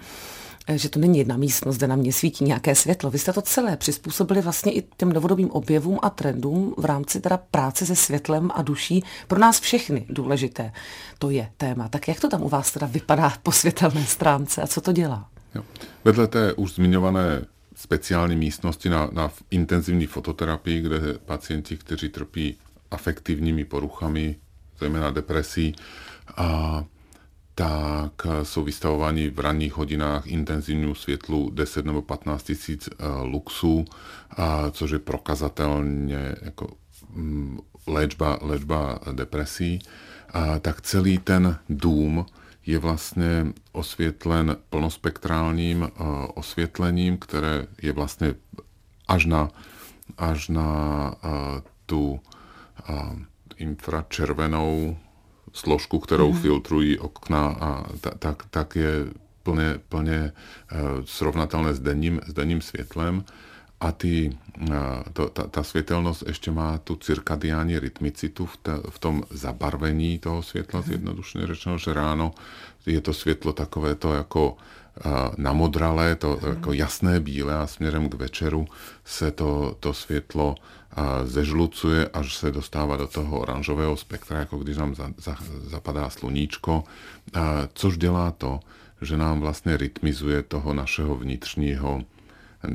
že 0.69 0.89
to 0.89 0.99
není 0.99 1.19
jedna 1.19 1.37
místnost, 1.37 1.77
kde 1.77 1.87
na 1.87 1.97
mě 1.97 2.13
svítí 2.13 2.45
nějaké 2.45 2.75
světlo. 2.75 3.11
Vy 3.11 3.19
jste 3.19 3.33
to 3.33 3.43
celé 3.43 3.77
přizpůsobili 3.77 4.41
vlastně 4.41 4.73
i 4.73 4.85
těm 4.97 5.13
novodobým 5.13 5.51
objevům 5.51 5.99
a 6.03 6.11
trendům 6.11 6.75
v 6.79 6.85
rámci 6.85 7.21
teda 7.21 7.37
práce 7.37 7.87
se 7.87 7.97
světlem 7.97 8.51
a 8.55 8.63
duší. 8.63 9.05
Pro 9.29 9.39
nás 9.39 9.61
všechny 9.61 10.07
důležité 10.09 10.73
to 11.19 11.31
je 11.31 11.51
téma. 11.57 11.89
Tak 11.89 12.09
jak 12.09 12.21
to 12.21 12.29
tam 12.29 12.43
u 12.43 12.49
vás 12.49 12.71
teda 12.71 12.87
vypadá 12.87 13.33
po 13.43 13.53
světelné 13.53 14.05
stránce 14.05 14.63
a 14.63 14.67
co 14.67 14.81
to 14.81 14.93
dělá? 14.93 15.29
Jo. 15.55 15.63
Vedle 16.05 16.27
té 16.27 16.53
už 16.53 16.75
zmiňované 16.75 17.45
speciální 17.77 18.37
místnosti 18.37 18.89
na, 18.89 19.11
na 19.13 19.31
intenzivní 19.51 20.07
fototerapii, 20.07 20.81
kde 20.81 21.01
pacienti, 21.25 21.77
kteří 21.77 22.09
trpí 22.09 22.57
afektivními 22.91 23.65
poruchami, 23.65 24.37
zejména 24.79 25.11
depresí, 25.11 25.75
a 26.37 26.85
tak 27.55 28.13
eh, 28.27 28.45
jsou 28.45 28.65
vystavováni 28.65 29.31
v 29.31 29.39
ranních 29.39 29.75
hodinách 29.75 30.27
intenzivnímu 30.27 30.95
světlu 30.95 31.51
10 31.51 31.85
nebo 31.85 32.03
15 32.03 32.43
tisíc 32.43 32.89
eh, 32.89 33.07
luxů, 33.23 33.85
což 34.71 34.91
je 34.91 34.99
prokazatelně 34.99 36.35
jako 36.43 36.69
mm, 37.11 37.59
léčba, 37.87 38.39
léčba 38.41 38.99
depresí, 39.13 39.79
tak 40.61 40.81
celý 40.81 41.19
ten 41.19 41.59
dům 41.69 42.27
je 42.67 42.79
vlastně 42.79 43.47
osvětlen 43.73 44.57
plnospektrálním 44.71 45.83
eh, 45.83 46.03
osvětlením, 46.35 47.19
které 47.19 47.67
je 47.83 47.93
vlastně 47.93 48.35
až 49.09 49.25
na, 49.27 49.49
až 50.19 50.49
na 50.49 51.15
tu 51.87 52.21
infračervenou 53.57 54.97
složku, 55.55 55.99
kterou 55.99 56.33
mm. 56.33 56.39
filtrují 56.39 56.99
okna 56.99 57.47
a 57.47 57.85
ta, 58.01 58.11
tak, 58.19 58.43
tak 58.51 58.77
je 58.77 59.07
plně, 59.43 59.81
plně 59.89 60.33
uh, 60.73 61.05
srovnatelné 61.05 61.75
s 61.75 61.81
denním, 61.81 62.21
s 62.27 62.33
denním 62.33 62.61
světlem. 62.61 63.25
A 63.81 63.93
ty, 63.93 64.37
uh, 64.61 64.77
to, 65.13 65.29
ta, 65.29 65.43
ta 65.47 65.63
světelnost 65.63 66.25
ještě 66.27 66.51
má 66.51 66.79
tu 66.79 66.97
cirkadiální 66.97 67.79
rytmicitu 67.79 68.47
v, 68.47 68.57
te, 68.57 68.73
v 68.91 68.99
tom 68.99 69.23
zabarvení 69.31 70.19
toho 70.19 70.43
světla, 70.43 70.81
mm. 70.81 70.87
zjednodušeně 70.87 71.47
řečeno, 71.47 71.79
že 71.79 71.95
ráno 71.95 72.35
je 72.87 73.01
to 73.01 73.13
světlo 73.13 73.53
takové 73.53 73.95
to 73.95 74.15
jako 74.15 74.57
namodralé, 75.37 76.15
to 76.15 76.39
mm. 76.43 76.49
jako 76.49 76.73
jasné 76.73 77.21
bílé 77.21 77.55
a 77.55 77.67
směrem 77.67 78.09
k 78.09 78.15
večeru 78.15 78.67
se 79.05 79.31
to, 79.31 79.77
to 79.81 79.95
světlo 79.95 80.55
zežlucuje, 81.25 82.09
až 82.09 82.37
se 82.37 82.51
dostává 82.51 82.97
do 82.97 83.07
toho 83.07 83.41
oranžového 83.41 83.97
spektra, 83.97 84.39
jako 84.39 84.59
když 84.59 84.77
nám 84.77 84.95
za, 84.95 85.11
za, 85.17 85.37
zapadá 85.63 86.11
sluníčko, 86.11 86.85
což 87.75 87.99
dělá 87.99 88.31
to, 88.31 88.61
že 89.03 89.17
nám 89.17 89.41
vlastně 89.41 89.77
rytmizuje 89.77 90.43
toho 90.43 90.75
našeho 90.75 91.17
vnitřního 91.17 92.03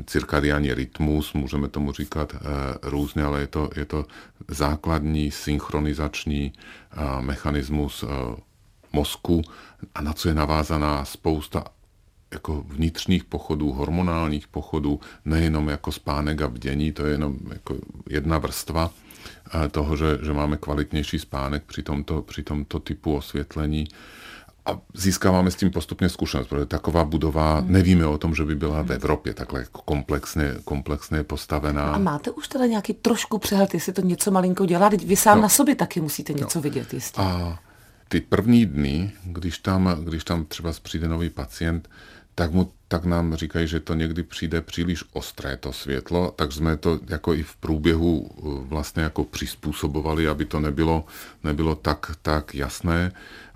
cirkadiální 0.06 0.74
rytmus, 0.74 1.32
můžeme 1.32 1.68
tomu 1.68 1.92
říkat 1.92 2.34
e, 2.34 2.38
různě, 2.82 3.22
ale 3.24 3.40
je 3.40 3.46
to, 3.46 3.70
je 3.76 3.84
to 3.84 4.06
základní 4.48 5.30
synchronizační 5.30 6.52
e, 6.52 7.22
mechanismus 7.22 8.02
e, 8.02 8.06
mozku 8.92 9.42
a 9.94 10.02
na 10.02 10.12
co 10.12 10.28
je 10.28 10.34
navázaná 10.34 11.04
spousta 11.04 11.64
jako 12.32 12.64
vnitřních 12.68 13.24
pochodů, 13.24 13.72
hormonálních 13.72 14.48
pochodů, 14.48 15.00
nejenom 15.24 15.68
jako 15.68 15.92
spánek 15.92 16.42
a 16.42 16.48
bdění, 16.48 16.92
to 16.92 17.06
je 17.06 17.12
jenom 17.12 17.36
jako 17.52 17.76
jedna 18.08 18.38
vrstva 18.38 18.90
toho, 19.70 19.96
že, 19.96 20.18
že 20.22 20.32
máme 20.32 20.56
kvalitnější 20.56 21.18
spánek 21.18 21.62
při 21.66 21.82
tomto, 21.82 22.22
při 22.22 22.42
tomto 22.42 22.80
typu 22.80 23.16
osvětlení. 23.16 23.88
A 24.66 24.78
získáváme 24.94 25.50
s 25.50 25.54
tím 25.54 25.70
postupně 25.70 26.08
zkušenost, 26.08 26.46
protože 26.46 26.66
taková 26.66 27.04
budova, 27.04 27.58
hmm. 27.58 27.72
nevíme 27.72 28.06
o 28.06 28.18
tom, 28.18 28.34
že 28.34 28.44
by 28.44 28.54
byla 28.54 28.82
v 28.82 28.92
Evropě 28.92 29.34
takhle 29.34 29.60
jako 29.60 29.82
komplexně, 29.82 30.54
komplexně 30.64 31.22
postavená. 31.22 31.92
A 31.92 31.98
máte 31.98 32.30
už 32.30 32.48
teda 32.48 32.66
nějaký 32.66 32.92
trošku 32.92 33.38
přehled, 33.38 33.74
jestli 33.74 33.92
to 33.92 34.00
něco 34.02 34.30
malinko 34.30 34.66
dělá? 34.66 34.88
Vy 34.88 35.16
sám 35.16 35.36
no. 35.36 35.42
na 35.42 35.48
sobě 35.48 35.74
taky 35.74 36.00
musíte 36.00 36.32
něco 36.32 36.58
no. 36.58 36.62
vidět, 36.62 36.94
jistě. 36.94 37.20
A 37.20 37.58
ty 38.08 38.20
první 38.20 38.66
dny, 38.66 39.12
když 39.24 39.58
tam, 39.58 39.96
když 40.04 40.24
tam 40.24 40.44
třeba 40.44 40.72
přijde 40.82 41.08
nový 41.08 41.30
pacient, 41.30 41.88
tak, 42.34 42.52
mu, 42.52 42.72
tak 42.88 43.04
nám 43.04 43.34
říkají, 43.34 43.68
že 43.68 43.80
to 43.80 43.94
někdy 43.94 44.22
přijde 44.22 44.60
příliš 44.60 45.04
ostré 45.12 45.56
to 45.56 45.72
světlo, 45.72 46.34
tak 46.36 46.52
jsme 46.52 46.76
to 46.76 47.00
jako 47.08 47.34
i 47.34 47.42
v 47.42 47.56
průběhu 47.56 48.18
uh, 48.18 48.64
vlastně 48.66 49.02
jako 49.02 49.24
přizpůsobovali, 49.24 50.28
aby 50.28 50.44
to 50.44 50.60
nebylo, 50.60 51.04
nebylo 51.44 51.74
tak, 51.74 52.16
tak 52.22 52.54
jasné. 52.54 53.12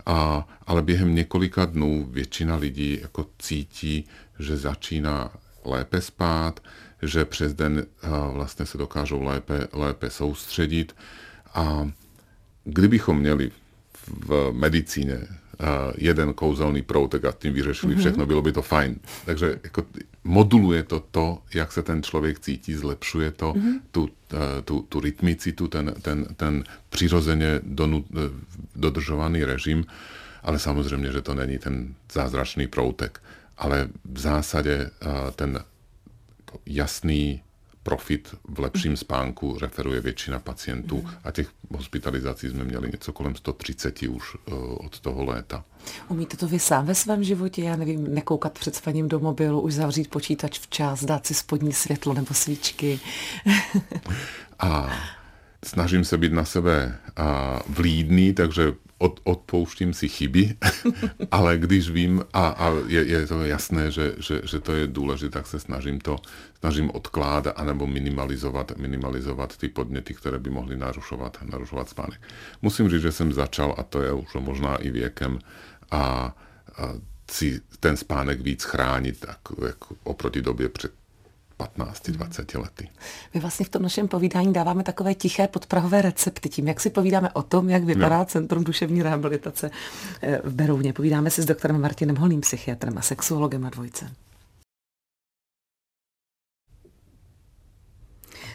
A, 0.07 0.49
ale 0.67 0.83
během 0.83 1.15
několika 1.15 1.65
dnů 1.65 2.09
většina 2.11 2.57
lidí 2.57 2.99
jako 3.03 3.27
cítí, 3.39 4.05
že 4.39 4.57
začíná 4.57 5.31
lépe 5.65 6.01
spát, 6.01 6.61
že 7.03 7.25
přes 7.25 7.55
den 7.55 7.87
uh, 8.05 8.35
vlastně 8.35 8.67
se 8.67 8.79
dokážou 8.79 9.23
lépe, 9.23 9.69
lépe 9.73 10.11
soustředit. 10.11 10.97
A 11.55 11.91
kdybychom 12.65 13.19
měli 13.19 13.51
v 14.07 14.53
medicíně 14.53 15.19
jeden 15.97 16.35
kouzelný 16.35 16.83
proutek 16.83 17.25
a 17.25 17.33
tím 17.33 17.53
vyřešili 17.53 17.95
mm-hmm. 17.95 17.99
všechno, 17.99 18.27
bylo 18.27 18.43
by 18.43 18.53
to 18.53 18.63
fajn. 18.63 18.97
Takže 19.25 19.61
jako 19.65 19.87
moduluje 20.25 20.83
to 20.83 21.01
to, 21.11 21.39
jak 21.55 21.73
se 21.73 21.83
ten 21.83 22.03
člověk 22.03 22.41
cítí, 22.41 22.75
zlepšuje 22.75 23.31
to 23.31 23.53
mm-hmm. 23.53 23.81
tu, 23.91 24.09
eh, 24.33 24.63
tu, 24.63 24.83
tu 24.89 25.01
rytmicitu, 25.01 25.69
ten, 25.69 25.95
ten, 26.03 26.27
ten 26.37 26.65
přirozeně 26.89 27.61
donu, 27.63 28.05
eh, 28.11 28.17
dodržovaný 28.77 29.45
režim, 29.45 29.87
ale 30.43 30.59
samozřejmě, 30.59 31.13
že 31.13 31.23
to 31.23 31.35
není 31.35 31.59
ten 31.59 31.95
zázračný 32.13 32.67
proutek. 32.67 33.23
Ale 33.59 33.89
v 34.05 34.19
zásadě 34.19 34.91
eh, 35.03 35.31
ten 35.37 35.61
jasný 36.67 37.44
profit 37.85 38.35
v 38.49 38.59
lepším 38.59 38.97
spánku 38.97 39.59
referuje 39.59 40.01
většina 40.01 40.39
pacientů 40.39 41.09
a 41.25 41.31
těch 41.31 41.49
hospitalizací 41.71 42.49
jsme 42.49 42.65
měli 42.65 42.91
něco 42.93 43.13
kolem 43.13 43.35
130 43.35 44.03
už 44.03 44.35
uh, 44.35 44.55
od 44.87 45.01
toho 45.01 45.25
léta. 45.25 45.65
Umíte 46.09 46.37
to 46.37 46.49
vy 46.49 46.59
sám 46.59 46.87
ve 46.87 46.95
svém 46.95 47.25
životě? 47.25 47.63
Já 47.63 47.77
nevím, 47.77 48.15
nekoukat 48.15 48.59
před 48.59 48.75
spaním 48.75 49.09
do 49.09 49.21
mobilu, 49.21 49.61
už 49.61 49.75
zavřít 49.75 50.11
počítač 50.11 50.59
včas, 50.59 51.05
dát 51.05 51.27
si 51.27 51.35
spodní 51.35 51.73
světlo 51.73 52.15
nebo 52.15 52.35
svíčky. 52.35 53.01
a 54.59 54.91
snažím 55.65 56.05
se 56.05 56.19
být 56.19 56.33
na 56.33 56.45
sebe 56.45 56.99
a 57.17 57.61
vlídný, 57.69 58.33
takže 58.33 58.73
od, 59.05 59.21
odpouštím 59.25 59.95
si 59.95 60.09
chyby, 60.09 60.57
ale 61.31 61.59
když 61.59 61.91
vím, 61.91 62.25
a, 62.33 62.49
a 62.49 62.73
je, 62.89 63.05
je 63.05 63.27
to 63.27 63.45
jasné, 63.45 63.91
že, 63.91 64.17
že, 64.19 64.41
že 64.45 64.61
to 64.61 64.73
je 64.73 64.87
důležité, 64.87 65.31
tak 65.31 65.47
se 65.47 65.61
snažím 65.61 66.01
to 66.01 66.17
snažím 66.65 66.91
odkládat 66.91 67.53
anebo 67.61 67.87
minimalizovat, 67.87 68.73
minimalizovat 68.81 69.57
ty 69.57 69.69
podněty, 69.69 70.15
které 70.15 70.39
by 70.39 70.51
mohly 70.51 70.77
narušovat, 70.77 71.39
narušovat 71.45 71.89
spánek. 71.89 72.21
Musím 72.63 72.89
říct, 72.89 73.03
že 73.03 73.13
jsem 73.13 73.33
začal, 73.33 73.75
a 73.77 73.83
to 73.83 74.03
je 74.03 74.13
už 74.13 74.35
možná 74.39 74.77
i 74.77 74.91
věkem, 74.91 75.39
a, 75.91 76.01
a 76.01 76.35
si 77.31 77.61
ten 77.81 77.97
spánek 77.97 78.41
víc 78.41 78.65
chránit 78.65 79.21
tak, 79.21 79.39
jako 79.67 79.97
oproti 80.05 80.43
době 80.43 80.69
před 80.69 80.93
15-20 81.59 82.61
lety. 82.61 82.89
My 83.35 83.41
vlastně 83.41 83.67
v 83.67 83.69
tom 83.69 83.83
našem 83.83 84.09
povídání 84.09 84.53
dáváme 84.53 84.83
takové 84.83 85.15
tiché 85.15 85.49
podprahové 85.49 86.03
recepty 86.03 86.49
tím, 86.49 86.69
jak 86.69 86.81
si 86.81 86.91
povídáme 86.91 87.31
o 87.33 87.43
tom, 87.43 87.71
jak 87.71 87.85
vypadá 87.85 88.19
no. 88.19 88.25
Centrum 88.25 88.65
duševní 88.65 89.03
rehabilitace 89.03 89.71
eh, 90.23 90.41
v 90.45 90.55
Berouně. 90.55 90.93
Povídáme 90.93 91.31
si 91.31 91.43
s 91.43 91.47
doktorem 91.47 91.81
Martinem 91.81 92.17
Holným, 92.17 92.41
psychiatrem 92.41 92.99
a 92.99 93.03
sexuologem 93.03 93.63
na 93.63 93.71
dvojce. 93.71 94.11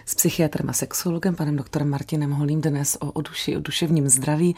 S 0.09 0.15
psychiatrem 0.15 0.69
a 0.69 0.73
sexologem, 0.73 1.35
panem 1.35 1.55
doktorem 1.55 1.89
Martinem 1.89 2.31
Holím, 2.31 2.61
dnes 2.61 2.97
o, 2.99 3.11
o 3.11 3.21
duši, 3.21 3.57
o 3.57 3.59
duševním 3.59 4.09
zdraví, 4.09 4.55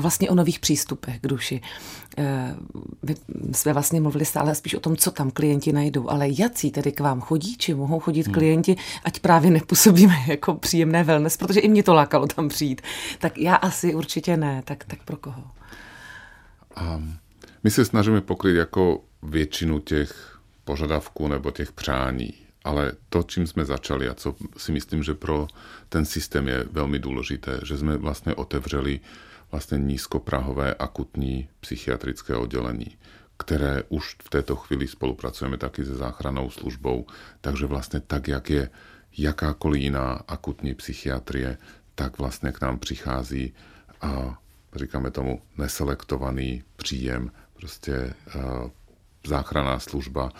vlastně 0.00 0.30
o 0.30 0.34
nových 0.34 0.60
přístupech 0.60 1.20
k 1.20 1.26
duši. 1.26 1.60
My 3.02 3.14
e, 3.50 3.54
jsme 3.54 3.72
vlastně 3.72 4.00
mluvili 4.00 4.24
stále 4.24 4.54
spíš 4.54 4.74
o 4.74 4.80
tom, 4.80 4.96
co 4.96 5.10
tam 5.10 5.30
klienti 5.30 5.72
najdou, 5.72 6.10
ale 6.10 6.26
jací 6.28 6.70
tedy 6.70 6.92
k 6.92 7.00
vám 7.00 7.20
chodí, 7.20 7.56
či 7.56 7.74
mohou 7.74 8.00
chodit 8.00 8.26
hmm. 8.26 8.34
klienti, 8.34 8.76
ať 9.04 9.20
právě 9.20 9.50
nepůsobíme 9.50 10.14
jako 10.26 10.54
příjemné 10.54 11.04
wellness, 11.04 11.36
protože 11.36 11.60
i 11.60 11.68
mě 11.68 11.82
to 11.82 11.94
lákalo 11.94 12.26
tam 12.26 12.48
přijít. 12.48 12.82
Tak 13.18 13.38
já 13.38 13.54
asi 13.54 13.94
určitě 13.94 14.36
ne, 14.36 14.62
tak, 14.64 14.84
tak 14.84 15.02
pro 15.04 15.16
koho? 15.16 15.44
Um, 16.96 17.16
my 17.64 17.70
se 17.70 17.84
snažíme 17.84 18.20
pokryt 18.20 18.56
jako 18.56 19.04
většinu 19.22 19.80
těch 19.80 20.38
požadavků 20.64 21.28
nebo 21.28 21.50
těch 21.50 21.72
přání 21.72 22.47
ale 22.64 22.92
to, 23.08 23.22
čím 23.22 23.46
jsme 23.46 23.64
začali 23.64 24.08
a 24.08 24.14
co 24.14 24.34
si 24.56 24.72
myslím, 24.72 25.02
že 25.02 25.14
pro 25.14 25.48
ten 25.88 26.04
systém 26.04 26.48
je 26.48 26.64
velmi 26.70 26.98
důležité, 26.98 27.60
že 27.64 27.78
jsme 27.78 27.96
vlastně 27.96 28.34
otevřeli 28.34 29.00
vlastně 29.50 29.78
nízkoprahové 29.78 30.74
akutní 30.74 31.48
psychiatrické 31.60 32.36
oddělení, 32.36 32.96
které 33.38 33.82
už 33.88 34.16
v 34.22 34.30
této 34.30 34.56
chvíli 34.56 34.88
spolupracujeme 34.88 35.56
taky 35.56 35.84
se 35.84 35.94
záchranou 35.94 36.50
službou, 36.50 37.06
takže 37.40 37.66
vlastně 37.66 38.00
tak, 38.00 38.28
jak 38.28 38.50
je 38.50 38.70
jakákoliv 39.18 39.82
jiná 39.82 40.12
akutní 40.28 40.74
psychiatrie, 40.74 41.58
tak 41.94 42.18
vlastně 42.18 42.52
k 42.52 42.60
nám 42.60 42.78
přichází 42.78 43.54
a 44.00 44.38
říkáme 44.74 45.10
tomu 45.10 45.42
neselektovaný 45.58 46.62
příjem, 46.76 47.32
prostě 47.54 48.14
záchranná 49.26 49.78
služba, 49.78 50.32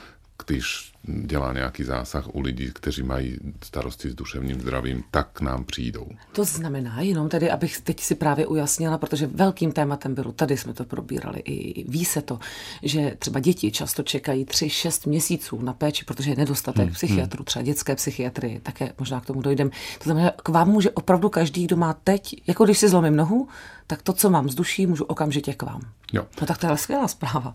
když 0.47 0.93
dělá 1.07 1.53
nějaký 1.53 1.85
zásah 1.85 2.35
u 2.35 2.41
lidí, 2.41 2.71
kteří 2.75 3.03
mají 3.03 3.37
starosti 3.65 4.11
s 4.11 4.15
duševním 4.15 4.61
zdravím, 4.61 5.05
tak 5.11 5.29
k 5.33 5.41
nám 5.41 5.65
přijdou. 5.65 6.07
To 6.33 6.45
znamená, 6.45 7.01
jenom 7.01 7.29
tedy, 7.29 7.51
abych 7.51 7.81
teď 7.81 8.01
si 8.01 8.15
právě 8.15 8.47
ujasnila, 8.47 8.99
protože 8.99 9.27
velkým 9.27 9.73
tématem 9.73 10.15
bylo, 10.15 10.33
tady 10.33 10.57
jsme 10.57 10.75
to 10.75 10.85
probírali, 10.85 11.39
i 11.39 11.85
ví 11.91 12.05
se 12.05 12.23
to, 12.23 12.39
že 12.83 13.17
třeba 13.19 13.41
děti 13.41 13.73
často 13.73 14.03
čekají 14.03 14.45
3-6 14.45 15.09
měsíců 15.09 15.63
na 15.63 15.73
péči, 15.73 16.05
protože 16.05 16.31
je 16.31 16.37
nedostatek 16.37 16.85
hmm, 16.85 16.95
psychiatrů, 16.95 17.39
hmm. 17.39 17.45
třeba 17.45 17.63
dětské 17.63 17.95
psychiatrie, 17.97 18.61
také 18.61 18.93
možná 18.99 19.21
k 19.21 19.27
tomu 19.27 19.43
dojdem. 19.43 19.71
To 19.71 20.05
znamená, 20.05 20.31
k 20.43 20.49
vám 20.49 20.69
může 20.69 20.91
opravdu 20.91 21.29
každý, 21.29 21.65
kdo 21.65 21.77
má 21.77 21.93
teď, 22.05 22.43
jako 22.47 22.65
když 22.65 22.79
si 22.79 22.89
zlomím 22.89 23.17
nohu, 23.17 23.49
tak 23.87 24.03
to, 24.03 24.13
co 24.13 24.31
mám 24.31 24.49
z 24.49 24.55
duší, 24.55 24.87
můžu 24.87 25.05
okamžitě 25.05 25.55
k 25.55 25.63
vám. 25.63 25.81
Jo. 26.13 26.27
No 26.41 26.47
tak 26.47 26.59
to 26.59 26.67
je 26.67 26.77
skvělá 26.77 27.09
zpráva. 27.09 27.55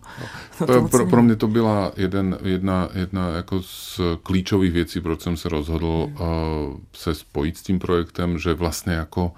No. 0.60 0.66
pro, 0.88 1.06
pro 1.06 1.22
mě 1.22 1.36
to 1.36 1.48
byla 1.48 1.92
jeden, 1.96 2.38
jedna, 2.42 2.88
jedna 2.94 3.33
jako 3.36 3.62
z 3.62 4.00
klíčových 4.22 4.72
věcí, 4.72 5.00
proč 5.00 5.20
jsem 5.20 5.36
se 5.36 5.48
rozhodl 5.48 6.06
hmm. 6.06 6.28
uh, 6.28 6.76
se 6.92 7.14
spojit 7.14 7.56
s 7.56 7.62
tím 7.62 7.78
projektem, 7.78 8.38
že 8.38 8.54
vlastně 8.54 8.92
jako 8.92 9.32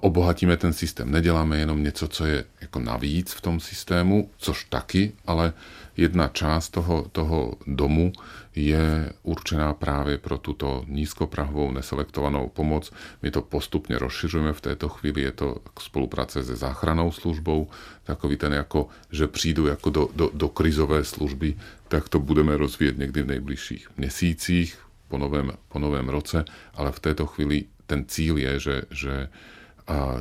obohatíme 0.00 0.56
ten 0.56 0.72
systém. 0.72 1.10
Neděláme 1.10 1.58
jenom 1.58 1.82
něco, 1.82 2.08
co 2.08 2.26
je 2.26 2.44
jako 2.60 2.78
navíc 2.78 3.32
v 3.32 3.40
tom 3.40 3.60
systému, 3.60 4.30
což 4.36 4.64
taky, 4.64 5.12
ale 5.26 5.52
jedna 5.96 6.28
část 6.28 6.68
toho, 6.68 7.06
toho 7.12 7.54
domu 7.66 8.12
je 8.54 9.12
určená 9.22 9.74
právě 9.74 10.18
pro 10.18 10.38
tuto 10.38 10.84
nízkoprahovou 10.88 11.72
neselektovanou 11.72 12.48
pomoc. 12.48 12.92
My 13.22 13.30
to 13.30 13.42
postupně 13.42 13.98
rozšiřujeme 13.98 14.52
v 14.52 14.60
této 14.60 14.88
chvíli, 14.88 15.22
je 15.22 15.32
to 15.32 15.56
spolupráce 15.80 16.44
se 16.44 16.56
záchranou 16.56 17.12
službou, 17.12 17.68
takový 18.04 18.36
ten 18.36 18.52
jako, 18.52 18.88
že 19.10 19.26
přijdu 19.26 19.66
jako 19.66 19.90
do, 19.90 20.08
do, 20.16 20.30
do 20.34 20.48
krizové 20.48 21.04
služby, 21.04 21.56
tak 21.88 22.08
to 22.08 22.18
budeme 22.18 22.56
rozvíjet 22.56 22.98
někdy 22.98 23.22
v 23.22 23.26
nejbližších 23.26 23.88
měsících, 23.96 24.78
po 25.08 25.18
novém, 25.18 25.52
po 25.68 25.78
novém 25.78 26.08
roce, 26.08 26.44
ale 26.74 26.92
v 26.92 27.00
této 27.00 27.26
chvíli 27.26 27.64
ten 27.86 28.04
cíl 28.08 28.38
je, 28.38 28.60
že, 28.60 28.82
že 28.90 29.28
a 29.86 30.16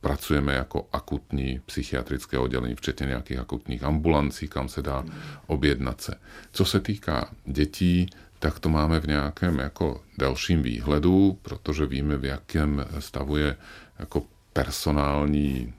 pracujeme 0.00 0.54
jako 0.54 0.88
akutní 0.92 1.60
psychiatrické 1.66 2.38
oddělení, 2.38 2.74
včetně 2.74 3.06
nějakých 3.06 3.38
akutních 3.38 3.82
ambulancí, 3.84 4.48
kam 4.48 4.68
se 4.68 4.82
dá 4.82 5.04
objednat 5.46 6.00
se. 6.00 6.14
Co 6.52 6.64
se 6.64 6.80
týká 6.80 7.30
dětí, 7.44 8.06
tak 8.38 8.58
to 8.58 8.68
máme 8.68 9.00
v 9.00 9.06
nějakém 9.06 9.58
jako 9.58 10.02
dalším 10.18 10.62
výhledu, 10.62 11.38
protože 11.42 11.86
víme, 11.86 12.16
v 12.16 12.24
jakém 12.24 12.86
stavu 12.98 13.36
je 13.36 13.56
jako 13.98 14.22
personální 14.52 15.74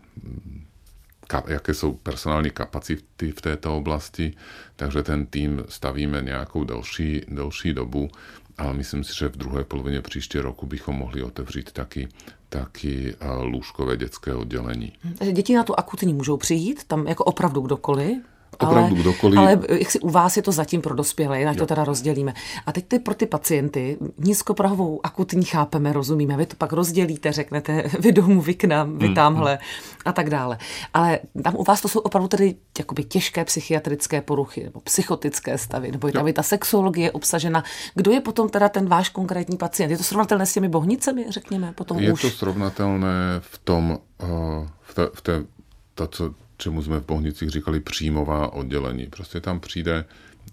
jaké 1.48 1.74
jsou 1.74 1.94
personální 1.94 2.50
kapacity 2.50 3.32
v 3.32 3.42
této 3.42 3.78
oblasti, 3.78 4.34
takže 4.76 5.04
ten 5.04 5.26
tým 5.26 5.64
stavíme 5.70 6.22
nějakou 6.22 6.64
delší, 6.64 7.22
delší 7.28 7.74
dobu 7.74 8.10
a 8.58 8.72
myslím 8.72 9.04
si, 9.04 9.16
že 9.16 9.28
v 9.28 9.38
druhé 9.38 9.64
polovině 9.64 10.02
příští 10.02 10.40
roku 10.40 10.66
bychom 10.66 10.96
mohli 10.96 11.24
otevřít 11.24 11.72
taky 11.72 12.08
taky 12.50 13.16
eh, 13.20 13.32
lůžkové 13.42 13.98
dětské 13.98 14.34
oddělení. 14.34 14.94
Děti 15.32 15.56
na 15.56 15.64
tu 15.64 15.80
akutní 15.80 16.14
můžou 16.14 16.38
přijít, 16.38 16.84
tam 16.84 17.08
jako 17.08 17.24
opravdu 17.24 17.62
kdokoliv? 17.62 18.18
Opravdu 18.60 18.80
ale, 18.80 19.02
kdokoliv. 19.02 19.40
Ale 19.40 19.60
jak 19.70 19.92
si 19.92 20.00
u 20.00 20.10
vás 20.10 20.38
je 20.38 20.44
to 20.44 20.52
zatím 20.52 20.82
pro 20.82 20.96
dospělé, 20.96 21.40
jinak 21.40 21.56
jo. 21.56 21.60
to 21.60 21.66
teda 21.66 21.84
rozdělíme. 21.84 22.34
A 22.66 22.72
teď 22.72 22.88
ty 22.88 23.00
pro 23.00 23.14
ty 23.14 23.26
pacienty 23.26 23.98
nízkoprahovou 24.18 25.00
akutní 25.04 25.46
chápeme, 25.46 25.94
rozumíme. 25.94 26.38
Vy 26.38 26.46
to 26.46 26.56
pak 26.56 26.74
rozdělíte, 26.74 27.32
řeknete, 27.32 27.84
vy 28.00 28.12
domů, 28.12 28.42
vy 28.42 28.54
k 28.54 28.64
nám, 28.64 28.98
vy 28.98 29.06
hmm, 29.06 29.16
tamhle 29.16 29.52
hmm. 29.52 29.60
a 30.06 30.12
tak 30.14 30.30
dále. 30.30 30.58
Ale 30.94 31.20
tam 31.44 31.56
u 31.56 31.64
vás 31.64 31.82
to 31.82 31.88
jsou 31.88 32.00
opravdu 32.00 32.28
tedy 32.28 32.56
jakoby 32.80 33.04
těžké 33.04 33.46
psychiatrické 33.46 34.22
poruchy 34.22 34.64
nebo 34.64 34.80
psychotické 34.80 35.58
stavy, 35.58 35.92
nebo 35.92 36.12
tam 36.12 36.28
je 36.28 36.34
ta 36.34 36.44
sexuologie 36.44 37.12
obsažena. 37.12 37.64
Kdo 37.96 38.12
je 38.12 38.22
potom 38.22 38.50
teda 38.50 38.70
ten 38.70 38.86
váš 38.86 39.10
konkrétní 39.10 39.58
pacient? 39.58 39.92
Je 39.92 39.98
to 39.98 40.04
srovnatelné 40.04 40.46
s 40.46 40.54
těmi 40.54 40.70
bohnicemi, 40.70 41.26
řekněme? 41.30 41.74
Potom 41.74 42.00
je 42.00 42.14
už? 42.14 42.22
to 42.22 42.30
srovnatelné 42.30 43.40
v 43.40 43.58
tom, 43.58 43.98
uh, 44.24 44.68
v 44.82 44.94
té, 44.94 45.10
v 45.14 45.22
té 45.22 45.44
to, 45.96 46.08
co 46.08 46.45
čemu 46.58 46.82
jsme 46.82 47.00
v 47.00 47.06
Bohnicích 47.06 47.50
říkali 47.50 47.80
příjmová 47.80 48.54
oddělení. 48.54 49.08
Prostě 49.08 49.42
tam 49.42 49.60
přijde 49.60 50.06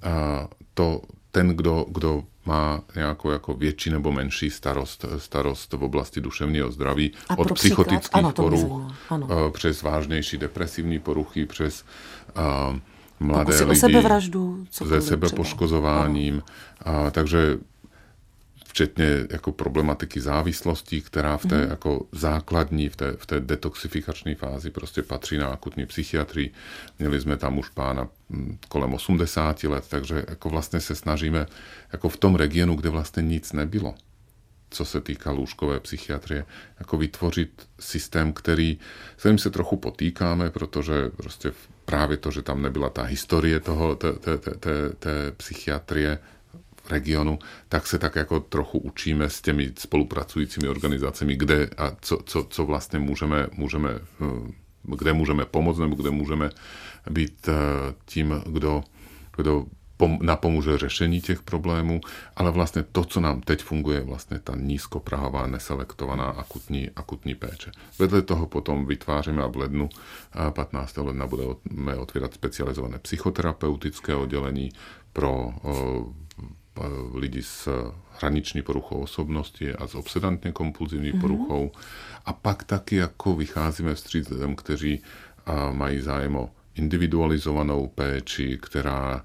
a 0.02 0.48
to, 0.74 1.02
ten, 1.30 1.48
kdo, 1.48 1.86
kdo 1.88 2.24
má 2.46 2.80
nějakou 2.94 3.30
jako 3.30 3.54
větší 3.54 3.90
nebo 3.90 4.12
menší 4.12 4.50
starost, 4.50 5.04
starost 5.18 5.72
v 5.72 5.82
oblasti 5.82 6.20
duševního 6.20 6.72
zdraví, 6.72 7.12
a 7.28 7.38
od 7.38 7.52
psychotických 7.52 8.24
ano, 8.24 8.32
poruch 8.32 8.92
přes 9.52 9.82
vážnější 9.82 10.38
depresivní 10.38 10.98
poruchy, 10.98 11.46
přes 11.46 11.84
uh, 12.36 12.76
mladé 13.20 13.44
Pokusy 13.44 13.64
lidi 13.64 13.78
o 13.78 13.80
sebevraždu, 13.80 14.66
se 14.70 15.00
sebepoškozováním. 15.00 16.42
A, 16.84 17.10
takže 17.10 17.58
včetně 18.72 19.26
jako 19.30 19.52
problematiky 19.52 20.20
závislostí, 20.20 21.02
která 21.02 21.36
v 21.36 21.46
té 21.46 21.64
mm. 21.64 21.70
jako 21.70 22.06
základní, 22.12 22.88
v 22.88 22.96
té, 22.96 23.12
v 23.16 23.26
té 23.26 23.40
detoxifikační 23.40 24.34
fázi 24.34 24.70
prostě 24.70 25.02
patří 25.02 25.38
na 25.38 25.48
akutní 25.48 25.86
psychiatrii. 25.86 26.50
Měli 26.98 27.20
jsme 27.20 27.36
tam 27.36 27.58
už 27.58 27.68
pána 27.68 28.08
mm, 28.28 28.58
kolem 28.68 28.94
80 28.94 29.64
let, 29.64 29.84
takže 29.88 30.24
jako 30.28 30.48
vlastně 30.48 30.80
se 30.80 30.94
snažíme 30.94 31.46
jako 31.92 32.08
v 32.08 32.16
tom 32.16 32.34
regionu, 32.34 32.76
kde 32.76 32.88
vlastně 32.88 33.22
nic 33.22 33.52
nebylo, 33.52 33.94
co 34.70 34.84
se 34.84 35.00
týká 35.00 35.30
lůžkové 35.30 35.80
psychiatrie, 35.80 36.44
jako 36.78 36.96
vytvořit 36.96 37.68
systém, 37.80 38.32
který, 38.32 38.78
s 39.16 39.20
kterým 39.20 39.38
se 39.38 39.50
trochu 39.50 39.76
potýkáme, 39.76 40.50
protože 40.50 41.08
prostě 41.16 41.52
právě 41.84 42.16
to, 42.16 42.30
že 42.30 42.42
tam 42.42 42.62
nebyla 42.62 42.90
ta 42.90 43.02
historie 43.02 43.60
toho, 43.60 43.96
té, 43.96 44.12
té, 44.12 44.38
té, 44.38 44.90
té 44.98 45.32
psychiatrie, 45.36 46.18
regionu, 46.90 47.38
tak 47.68 47.86
se 47.86 47.98
tak 47.98 48.16
jako 48.16 48.40
trochu 48.40 48.78
učíme 48.78 49.30
s 49.30 49.42
těmi 49.42 49.72
spolupracujícími 49.78 50.68
organizacemi, 50.68 51.36
kde 51.36 51.70
a 51.76 51.92
co, 52.00 52.18
co, 52.24 52.46
co 52.50 52.66
vlastně 52.66 52.98
můžeme, 52.98 53.46
můžeme, 53.52 53.90
kde 54.82 55.12
můžeme 55.12 55.44
pomoct 55.44 55.78
nebo 55.78 55.94
kde 55.94 56.10
můžeme 56.10 56.50
být 57.10 57.48
tím, 58.04 58.42
kdo, 58.46 58.84
kdo 59.36 59.66
napomůže 60.20 60.78
řešení 60.78 61.20
těch 61.20 61.42
problémů, 61.42 62.00
ale 62.36 62.50
vlastně 62.50 62.82
to, 62.82 63.04
co 63.04 63.20
nám 63.20 63.40
teď 63.40 63.62
funguje, 63.62 63.98
je 63.98 64.04
vlastně 64.04 64.38
ta 64.38 64.56
nízkoprahová, 64.56 65.46
neselektovaná 65.46 66.24
akutní, 66.24 66.90
akutní 66.96 67.34
péče. 67.34 67.70
Vedle 67.98 68.22
toho 68.22 68.46
potom 68.46 68.86
vytváříme 68.86 69.42
a 69.42 69.46
v 69.46 69.56
lednu, 69.56 69.88
15. 70.50 70.96
ledna 70.96 71.26
budeme 71.26 71.96
otvírat 71.96 72.34
specializované 72.34 72.98
psychoterapeutické 72.98 74.14
oddělení 74.14 74.72
pro 75.12 75.54
lidi 77.14 77.42
s 77.42 77.68
hraniční 78.20 78.62
poruchou 78.62 78.96
osobnosti 79.00 79.72
a 79.72 79.86
s 79.86 79.94
obsedantně 79.94 80.52
kompulzivní 80.52 81.12
mm-hmm. 81.12 81.20
poruchou. 81.20 81.72
A 82.24 82.32
pak 82.32 82.64
taky 82.64 82.96
jako 82.96 83.36
vycházíme 83.36 83.94
vstříc 83.94 84.28
lidem, 84.28 84.56
kteří 84.56 85.02
mají 85.72 86.00
zájem 86.00 86.36
o 86.36 86.50
individualizovanou 86.74 87.86
péči, 87.86 88.58
která 88.62 89.24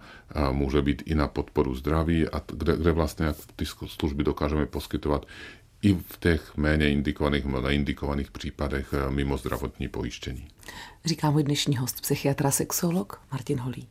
může 0.51 0.81
být 0.81 1.03
i 1.05 1.15
na 1.15 1.27
podporu 1.27 1.75
zdraví 1.75 2.29
a 2.29 2.41
kde, 2.53 2.77
kde 2.77 2.91
vlastně 2.91 3.25
ty 3.55 3.65
služby 3.65 4.23
dokážeme 4.23 4.65
poskytovat 4.65 5.25
i 5.81 5.93
v 5.93 6.17
těch 6.19 6.57
méně 6.57 6.91
indikovaných, 6.91 7.45
neindikovaných 7.45 8.31
případech 8.31 8.93
mimo 9.10 9.38
zdravotní 9.38 9.88
pojištění. 9.88 10.47
Říká 11.05 11.31
můj 11.31 11.43
dnešní 11.43 11.77
host, 11.77 12.01
psychiatra, 12.01 12.51
sexolog 12.51 13.21
Martin 13.31 13.60
Holý. 13.60 13.88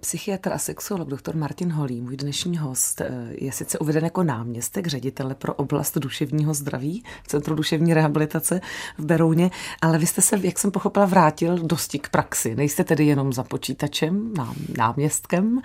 Psychiatr 0.00 0.52
a 0.52 0.58
sexuolog 0.58 1.08
dr. 1.08 1.36
Martin 1.36 1.72
Holý, 1.72 2.00
můj 2.00 2.16
dnešní 2.16 2.58
host, 2.58 3.00
eh, 3.00 3.28
je 3.30 3.52
sice 3.52 3.78
uveden 3.78 4.04
jako 4.04 4.22
náměstek 4.22 4.86
ředitele 4.86 5.34
pro 5.34 5.54
oblast 5.54 5.98
duševního 5.98 6.54
zdraví 6.54 7.04
v 7.22 7.28
Centru 7.28 7.54
duševní 7.54 7.94
rehabilitace 7.94 8.60
v 8.98 9.04
Berouně, 9.04 9.50
ale 9.82 9.98
vy 9.98 10.06
jste 10.06 10.22
se, 10.22 10.38
jak 10.42 10.58
jsem 10.58 10.70
pochopila, 10.70 11.06
vrátil 11.06 11.58
dosti 11.58 11.98
k 11.98 12.08
praxi. 12.08 12.54
Nejste 12.54 12.84
tedy 12.84 13.06
jenom 13.06 13.32
za 13.32 13.44
počítačem, 13.44 14.34
náměstkem, 14.78 15.60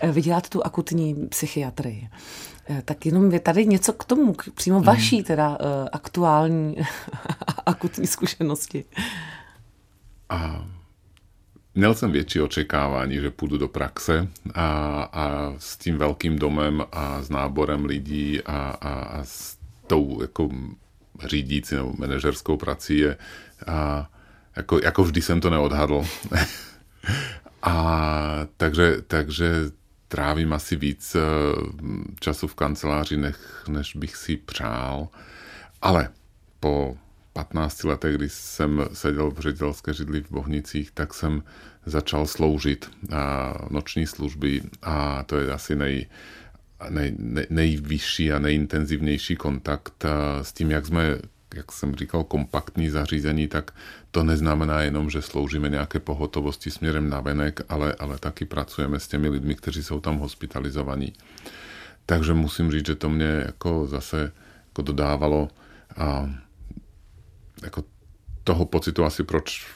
eh, 0.00 0.12
vy 0.12 0.22
děláte 0.22 0.48
tu 0.48 0.66
akutní 0.66 1.14
psychiatrii. 1.14 2.08
Eh, 2.68 2.82
tak 2.84 3.06
jenom 3.06 3.32
je 3.32 3.40
tady 3.40 3.66
něco 3.66 3.92
k 3.92 4.04
tomu, 4.04 4.32
k 4.32 4.44
přímo 4.54 4.76
mhm. 4.76 4.86
vaší 4.86 5.22
teda 5.22 5.58
aktuální 5.92 6.76
akutní 7.66 8.06
zkušenosti. 8.06 8.84
A 10.28 10.66
Měl 11.74 11.94
jsem 11.94 12.12
větší 12.12 12.40
očekávání, 12.40 13.14
že 13.20 13.30
půjdu 13.30 13.58
do 13.58 13.68
praxe 13.68 14.28
a, 14.54 15.02
a 15.12 15.54
s 15.58 15.76
tím 15.76 15.98
velkým 15.98 16.38
domem 16.38 16.84
a 16.92 17.22
s 17.22 17.28
náborem 17.28 17.84
lidí 17.84 18.42
a, 18.42 18.76
a, 18.80 18.92
a 18.92 19.24
s 19.24 19.56
tou 19.86 20.22
jako 20.22 20.50
řídící 21.24 21.74
nebo 21.74 21.92
manažerskou 21.98 22.56
prací 22.56 22.98
je 22.98 23.16
a 23.66 24.10
jako, 24.56 24.80
jako 24.82 25.04
vždy 25.04 25.22
jsem 25.22 25.40
to 25.40 25.50
neodhadl. 25.50 26.04
a 27.62 28.46
takže, 28.56 28.96
takže 29.06 29.50
trávím 30.08 30.52
asi 30.52 30.76
víc 30.76 31.14
eh, 31.14 31.20
času 32.20 32.46
v 32.46 32.54
kanceláři, 32.54 33.16
než, 33.16 33.36
než 33.68 33.96
bych 33.96 34.16
si 34.16 34.36
přál. 34.36 35.08
Ale 35.82 36.08
po 36.60 36.96
15 37.32 37.84
letech, 37.84 38.16
kdy 38.16 38.28
jsem 38.28 38.84
seděl 38.92 39.30
v 39.30 39.38
ředitelské 39.38 39.94
židli 39.94 40.22
v 40.22 40.30
Bohnicích, 40.30 40.90
tak 40.90 41.14
jsem 41.14 41.42
začal 41.86 42.26
sloužit 42.26 42.90
noční 43.70 44.06
služby 44.06 44.62
a 44.82 45.22
to 45.22 45.38
je 45.38 45.52
asi 45.52 45.76
nej, 45.76 46.06
nej, 46.90 47.14
nej, 47.18 47.46
nejvyšší 47.50 48.32
a 48.32 48.38
nejintenzivnější 48.38 49.36
kontakt 49.36 50.04
s 50.42 50.52
tím, 50.52 50.70
jak 50.70 50.86
jsme, 50.86 51.18
jak 51.54 51.72
jsem 51.72 51.94
říkal, 51.94 52.24
kompaktní 52.24 52.90
zařízení, 52.90 53.48
tak 53.48 53.74
to 54.10 54.24
neznamená 54.24 54.80
jenom, 54.80 55.10
že 55.10 55.22
sloužíme 55.22 55.68
nějaké 55.68 55.98
pohotovosti 55.98 56.70
směrem 56.70 57.10
na 57.10 57.20
venek, 57.20 57.60
ale, 57.68 57.94
ale 57.98 58.18
taky 58.18 58.44
pracujeme 58.44 59.00
s 59.00 59.08
těmi 59.08 59.28
lidmi, 59.28 59.54
kteří 59.54 59.82
jsou 59.82 60.00
tam 60.00 60.18
hospitalizovaní. 60.18 61.12
Takže 62.06 62.34
musím 62.34 62.70
říct, 62.70 62.86
že 62.86 62.94
to 62.94 63.08
mě 63.08 63.42
jako 63.46 63.86
zase 63.86 64.32
jako 64.68 64.82
dodávalo 64.82 65.48
a 65.96 66.30
jako 67.62 67.84
toho 68.44 68.64
pocitu 68.64 69.04
asi 69.04 69.22
proč, 69.22 69.66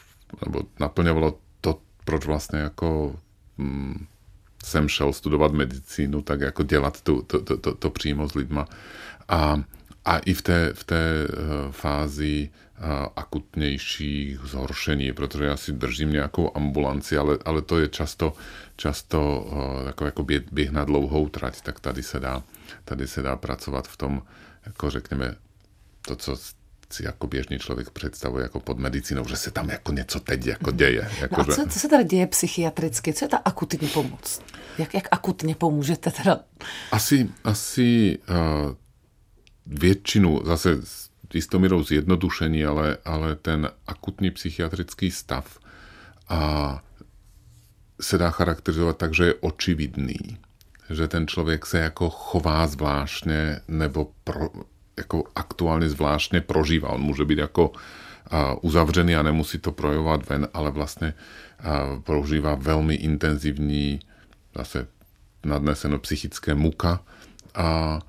nebo 0.45 0.61
naplňovalo 0.79 1.39
to, 1.61 1.81
proč 2.05 2.25
vlastně 2.25 2.59
jako 2.59 3.19
mm, 3.57 4.07
jsem 4.63 4.89
šel 4.89 5.13
studovat 5.13 5.51
medicínu, 5.51 6.21
tak 6.21 6.41
jako 6.41 6.63
dělat 6.63 7.01
tu, 7.01 7.21
to, 7.21 7.41
to, 7.41 7.57
to, 7.57 7.75
to 7.75 7.89
přímo 7.89 8.29
s 8.29 8.35
lidma. 8.35 8.67
A, 9.27 9.61
a 10.05 10.17
i 10.17 10.33
v 10.33 10.41
té, 10.41 10.73
v 10.73 10.83
té 10.83 11.27
uh, 11.27 11.71
fázi 11.71 12.49
uh, 12.49 12.85
akutnějších 13.15 14.39
zhoršení, 14.39 15.13
protože 15.13 15.45
já 15.45 15.57
si 15.57 15.71
držím 15.71 16.11
nějakou 16.11 16.57
ambulanci, 16.57 17.17
ale, 17.17 17.37
ale 17.45 17.61
to 17.61 17.79
je 17.79 17.87
často, 17.87 18.33
často 18.75 19.47
uh, 19.51 19.87
jako, 19.87 20.05
jako 20.05 20.23
běh, 20.23 20.43
běh 20.51 20.71
na 20.71 20.85
dlouhou 20.85 21.29
trať, 21.29 21.61
tak 21.61 21.79
tady 21.79 22.03
se 22.03 22.19
dá, 22.19 22.43
tady 22.85 23.07
se 23.07 23.21
dá 23.21 23.35
pracovat 23.35 23.87
v 23.87 23.97
tom, 23.97 24.21
jako 24.65 24.89
řekněme, 24.89 25.35
to, 26.07 26.15
co 26.15 26.35
si 26.93 27.05
jako 27.05 27.27
běžný 27.27 27.59
člověk 27.59 27.89
představuje 27.89 28.43
jako 28.43 28.59
pod 28.59 28.77
medicínou, 28.77 29.27
že 29.27 29.35
se 29.35 29.51
tam 29.51 29.69
jako 29.69 29.91
něco 29.91 30.19
teď 30.19 30.45
jako 30.45 30.71
děje. 30.71 31.09
Jako 31.19 31.35
no 31.37 31.53
a 31.53 31.55
co, 31.55 31.65
co 31.69 31.79
se 31.79 31.89
tady 31.89 32.03
děje 32.03 32.27
psychiatricky? 32.27 33.13
Co 33.13 33.25
je 33.25 33.29
ta 33.29 33.37
akutní 33.37 33.87
pomoc? 33.87 34.41
Jak, 34.77 34.93
jak 34.93 35.07
akutně 35.11 35.55
pomůžete 35.55 36.11
teda? 36.11 36.39
Asi, 36.91 37.29
asi 37.43 38.19
uh, 38.29 38.75
většinu, 39.65 40.41
zase 40.45 40.77
s 40.83 41.09
jistomírou 41.33 41.83
zjednodušení, 41.83 42.65
ale, 42.65 42.97
ale 43.05 43.35
ten 43.35 43.69
akutní 43.87 44.31
psychiatrický 44.31 45.11
stav 45.11 45.59
a 46.29 46.83
se 48.01 48.17
dá 48.17 48.31
charakterizovat 48.31 48.97
tak, 48.97 49.13
že 49.13 49.25
je 49.25 49.33
očividný. 49.33 50.37
Že 50.89 51.07
ten 51.07 51.27
člověk 51.27 51.65
se 51.65 51.79
jako 51.79 52.09
chová 52.09 52.67
zvláštně 52.67 53.59
nebo 53.67 54.11
pro, 54.23 54.49
jako 54.97 55.23
aktuálně 55.35 55.89
zvláštně 55.89 56.41
prožívá. 56.41 56.89
On 56.89 57.01
může 57.01 57.25
být 57.25 57.37
jako 57.37 57.71
uzavřený 58.61 59.15
a 59.15 59.23
nemusí 59.23 59.57
to 59.57 59.71
projevovat 59.71 60.29
ven, 60.29 60.47
ale 60.53 60.71
vlastně 60.71 61.13
prožívá 62.03 62.55
velmi 62.55 62.95
intenzivní 62.95 63.99
zase 64.55 64.87
nadneseno 65.45 65.99
psychické 65.99 66.55
muka 66.55 66.99
a, 67.55 67.99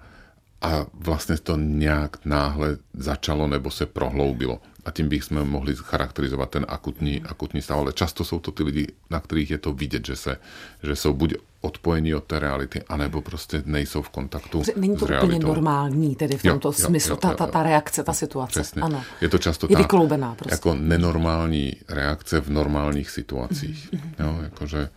a 0.62 0.86
vlastně 0.94 1.36
to 1.36 1.56
nějak 1.56 2.24
náhle 2.24 2.76
začalo 2.94 3.48
nebo 3.48 3.70
se 3.70 3.86
prohloubilo 3.86 4.60
a 4.84 4.90
tím 4.90 5.08
bychom 5.08 5.48
mohli 5.48 5.76
charakterizovat 5.76 6.50
ten 6.50 6.66
akutní, 6.68 7.22
akutní 7.22 7.62
stav. 7.62 7.78
Ale 7.78 7.92
často 7.92 8.24
jsou 8.24 8.40
to 8.40 8.52
ty 8.52 8.62
lidi, 8.62 8.86
na 9.10 9.20
kterých 9.20 9.50
je 9.50 9.58
to 9.58 9.72
vidět, 9.72 10.06
že, 10.06 10.16
se, 10.16 10.36
že 10.82 10.96
jsou 10.96 11.12
buď 11.12 11.34
odpojení 11.60 12.14
od 12.14 12.24
té 12.24 12.38
reality, 12.38 12.82
anebo 12.88 13.20
prostě 13.22 13.62
nejsou 13.66 14.02
v 14.02 14.08
kontaktu 14.08 14.62
Není 14.76 14.96
to 14.96 15.06
s 15.06 15.10
úplně 15.10 15.38
normální, 15.38 16.16
tedy 16.16 16.36
v 16.36 16.42
tomto 16.42 16.68
jo, 16.68 16.72
smyslu, 16.72 17.12
jo, 17.12 17.16
jo, 17.16 17.20
ta, 17.20 17.34
ta, 17.34 17.46
ta 17.46 17.62
reakce, 17.62 18.04
ta 18.04 18.12
situace. 18.12 18.60
Přesně. 18.60 18.82
Ano. 18.82 19.02
Je 19.20 19.28
to 19.28 19.38
často 19.38 19.66
je 19.70 19.76
ta 19.76 19.82
prostě. 19.84 20.34
jako 20.50 20.74
nenormální 20.74 21.72
reakce 21.88 22.40
v 22.40 22.50
normálních 22.50 23.10
situacích. 23.10 23.92
Mm-hmm. 23.92 24.24
Jo, 24.24 24.38
jakože 24.42 24.88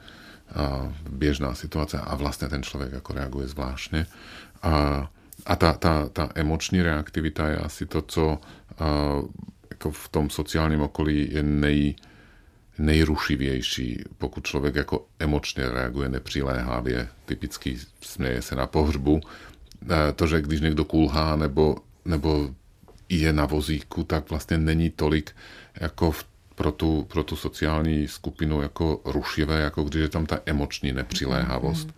a 0.55 0.93
běžná 1.09 1.55
situace 1.55 1.97
a 1.97 2.15
vlastně 2.15 2.47
ten 2.47 2.63
člověk 2.63 2.93
jako 2.93 3.13
reaguje 3.13 3.47
zvláštně. 3.47 4.05
A, 4.63 5.07
a 5.45 5.55
ta, 5.55 5.73
ta, 5.73 6.09
ta 6.09 6.29
emoční 6.35 6.81
reaktivita 6.81 7.47
je 7.47 7.57
asi 7.57 7.85
to, 7.85 8.01
co 8.01 8.39
a, 8.79 8.85
jako 9.81 9.91
v 9.91 10.09
tom 10.09 10.29
sociálním 10.29 10.81
okolí 10.81 11.29
je 11.31 11.43
nej, 11.43 11.95
nejrušivější, 12.77 14.03
pokud 14.17 14.45
člověk 14.45 14.75
jako 14.75 15.05
emočně 15.19 15.69
reaguje 15.69 16.09
nepřiléhavě, 16.09 17.07
typicky 17.25 17.77
směje 18.01 18.41
se 18.41 18.55
na 18.55 18.67
pohřbu. 18.67 19.21
E, 19.89 20.11
to, 20.13 20.27
že 20.27 20.41
když 20.41 20.61
někdo 20.61 20.85
kulhá 20.85 21.35
nebo, 21.35 21.77
nebo 22.05 22.53
je 23.09 23.33
na 23.33 23.45
vozíku, 23.45 24.03
tak 24.03 24.29
vlastně 24.29 24.57
není 24.57 24.89
tolik 24.89 25.33
jako 25.73 26.11
v, 26.11 26.25
pro, 26.55 26.71
tu, 26.71 27.07
pro 27.09 27.23
tu 27.23 27.35
sociální 27.35 28.07
skupinu 28.07 28.61
jako 28.61 29.01
rušivé, 29.05 29.61
jako 29.61 29.83
když 29.83 30.01
je 30.01 30.09
tam 30.09 30.25
ta 30.25 30.39
emoční 30.45 30.93
nepřiléhavost. 30.93 31.87
Mm. 31.87 31.93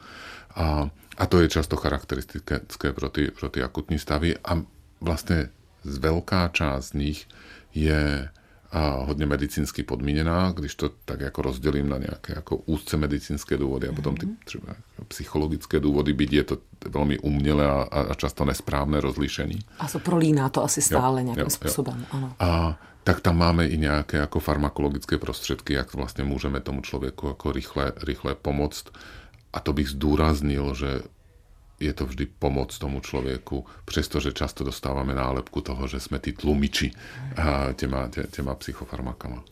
A, 0.56 0.90
a 1.18 1.26
to 1.26 1.42
je 1.42 1.50
často 1.50 1.76
charakteristické 1.76 2.94
pro 2.94 3.10
ty, 3.10 3.32
pro 3.32 3.50
ty 3.50 3.64
akutní 3.64 4.00
stavy 4.00 4.36
a 4.46 4.62
vlastně 5.02 5.50
z 5.84 5.98
velká 5.98 6.48
část 6.48 6.90
z 6.90 6.94
nich 6.94 7.28
je 7.76 8.30
a 8.74 8.90
hodně 8.90 9.26
medicínsky 9.26 9.84
podmíněná, 9.84 10.52
když 10.52 10.76
to 10.76 10.90
tak 11.06 11.20
jako 11.20 11.42
rozdělím 11.42 11.90
na 11.90 11.98
nějaké 11.98 12.34
jako 12.36 12.56
úzce 12.56 12.98
medicínské 12.98 13.58
důvody 13.58 13.88
a 13.88 13.94
potom 13.94 14.18
ty 14.18 14.26
mhm. 14.26 14.36
třeba 14.46 14.76
psychologické 15.08 15.80
důvody, 15.80 16.14
byť 16.14 16.34
je 16.34 16.44
to 16.44 16.58
velmi 16.90 17.20
umělé 17.20 17.68
a, 17.72 17.82
a 17.82 18.14
často 18.14 18.46
nesprávné 18.46 19.02
rozlišení. 19.02 19.60
A 19.80 19.88
to 19.88 20.00
prolíná 20.00 20.50
to 20.50 20.64
asi 20.64 20.82
stále 20.82 21.22
jo, 21.22 21.26
nějakým 21.26 21.44
jo, 21.44 21.50
způsobem, 21.50 22.00
jo. 22.00 22.06
ano. 22.12 22.36
A 22.40 22.80
tak 23.04 23.22
tam 23.22 23.38
máme 23.38 23.68
i 23.68 23.78
nějaké 23.78 24.18
jako 24.18 24.40
farmakologické 24.40 25.18
prostředky, 25.18 25.74
jak 25.74 25.94
vlastně 25.94 26.24
můžeme 26.24 26.60
tomu 26.60 26.82
člověku 26.82 27.28
jako 27.28 27.52
rychle, 27.52 27.92
rychle 28.04 28.36
pomoct. 28.36 28.86
A 29.54 29.60
to 29.60 29.74
bych 29.74 29.90
zdůraznil, 29.90 30.76
že 30.76 31.02
je 31.84 31.94
to 31.94 32.06
vždy 32.06 32.26
pomoc 32.26 32.80
tomu 32.80 33.00
člověku, 33.00 33.66
přestože 33.86 34.32
často 34.32 34.64
dostáváme 34.64 35.16
nálepku 35.16 35.62
toho, 35.62 35.88
že 35.88 36.00
jsme 36.00 36.20
ty 36.20 36.32
tlumiči 36.32 36.92
těma, 37.76 38.08
tě, 38.08 38.24
těma 38.32 38.56
psychofarmakama. 38.56 39.44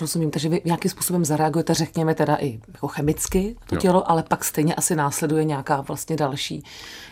Rozumím, 0.00 0.30
takže 0.30 0.48
vy 0.48 0.60
nějakým 0.64 0.90
způsobem 0.90 1.24
zareagujete, 1.24 1.74
řekněme 1.74 2.14
teda 2.14 2.36
i 2.40 2.60
jako 2.74 2.88
chemicky 2.88 3.56
to 3.66 3.74
jo. 3.74 3.80
tělo, 3.80 4.10
ale 4.10 4.22
pak 4.22 4.44
stejně 4.44 4.74
asi 4.74 4.96
následuje 4.96 5.44
nějaká 5.44 5.80
vlastně 5.80 6.16
další 6.16 6.64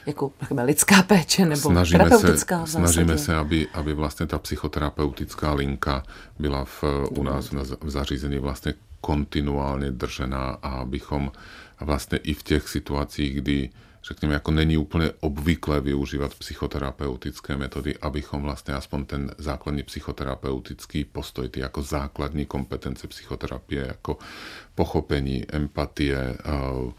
jako 0.07 0.33
řekněme, 0.41 0.63
lidská 0.63 1.03
péče 1.03 1.47
nebo 1.47 1.71
snažíme 1.71 2.05
terapeutická 2.05 2.67
se, 2.67 2.73
Snažíme 2.73 3.19
se, 3.19 3.37
aby, 3.37 3.69
aby 3.75 3.95
vlastně 3.95 4.27
ta 4.27 4.39
psychoterapeutická 4.39 5.53
linka 5.53 6.03
byla 6.39 6.65
v, 6.65 6.85
u 7.11 7.23
nás 7.23 7.51
v 7.81 7.91
zařízení 7.91 8.39
vlastně 8.39 8.75
kontinuálně 9.01 9.91
držená 9.91 10.59
a 10.63 10.69
abychom 10.69 11.33
vlastně 11.81 12.19
i 12.19 12.35
v 12.35 12.43
těch 12.43 12.69
situacích, 12.69 13.37
kdy 13.37 13.71
řekněme, 14.09 14.35
jako 14.35 14.51
není 14.51 14.77
úplně 14.77 15.11
obvyklé 15.21 15.81
využívat 15.81 16.35
psychoterapeutické 16.35 17.57
metody, 17.57 17.99
abychom 17.99 18.43
vlastně 18.43 18.75
aspoň 18.75 19.05
ten 19.05 19.35
základní 19.39 19.83
psychoterapeutický 19.83 21.05
postoj, 21.05 21.49
ty 21.49 21.61
jako 21.61 21.83
základní 21.83 22.47
kompetence 22.47 23.09
psychoterapie, 23.09 23.87
jako 23.87 24.19
pochopení, 24.75 25.45
empatie, 25.53 26.19
eh, 26.19 26.93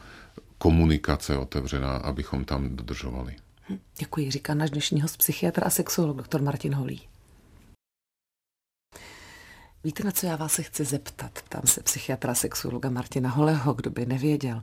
komunikace 0.57 1.37
otevřená, 1.37 1.91
abychom 1.91 2.45
tam 2.45 2.75
dodržovali. 2.75 3.35
Hm, 3.69 3.79
děkuji, 3.99 4.31
říká 4.31 4.53
náš 4.53 4.69
dnešní 4.69 5.01
host 5.01 5.29
a 5.63 5.69
sexuolog, 5.69 6.17
doktor 6.17 6.41
Martin 6.41 6.73
Holý. 6.73 7.01
Víte, 9.83 10.03
na 10.03 10.11
co 10.11 10.25
já 10.25 10.35
vás 10.35 10.53
se 10.53 10.63
chci 10.63 10.85
zeptat? 10.85 11.31
Tam 11.49 11.61
se 11.65 11.83
psychiatra 11.83 12.35
sexuologa 12.35 12.89
Martina 12.89 13.29
Holeho, 13.29 13.73
kdo 13.73 13.89
by 13.89 14.05
nevěděl. 14.05 14.61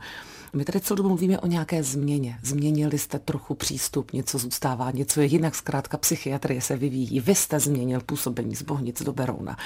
My 0.52 0.64
tady 0.64 0.80
celou 0.80 0.96
dobu 0.96 1.08
mluvíme 1.08 1.38
o 1.38 1.46
nějaké 1.46 1.82
změně. 1.82 2.38
Změnili 2.42 2.98
jste 2.98 3.18
trochu 3.18 3.54
přístup, 3.54 4.12
něco 4.12 4.38
zůstává, 4.38 4.90
něco 4.90 5.20
je 5.20 5.26
jinak. 5.26 5.54
Zkrátka 5.54 5.96
psychiatrie 5.96 6.60
se 6.60 6.76
vyvíjí. 6.76 7.20
Vy 7.20 7.34
jste 7.34 7.60
změnil 7.60 8.00
působení 8.00 8.56
z 8.56 8.62
Bohnic 8.62 9.02
do 9.02 9.12
Berouna. 9.12 9.56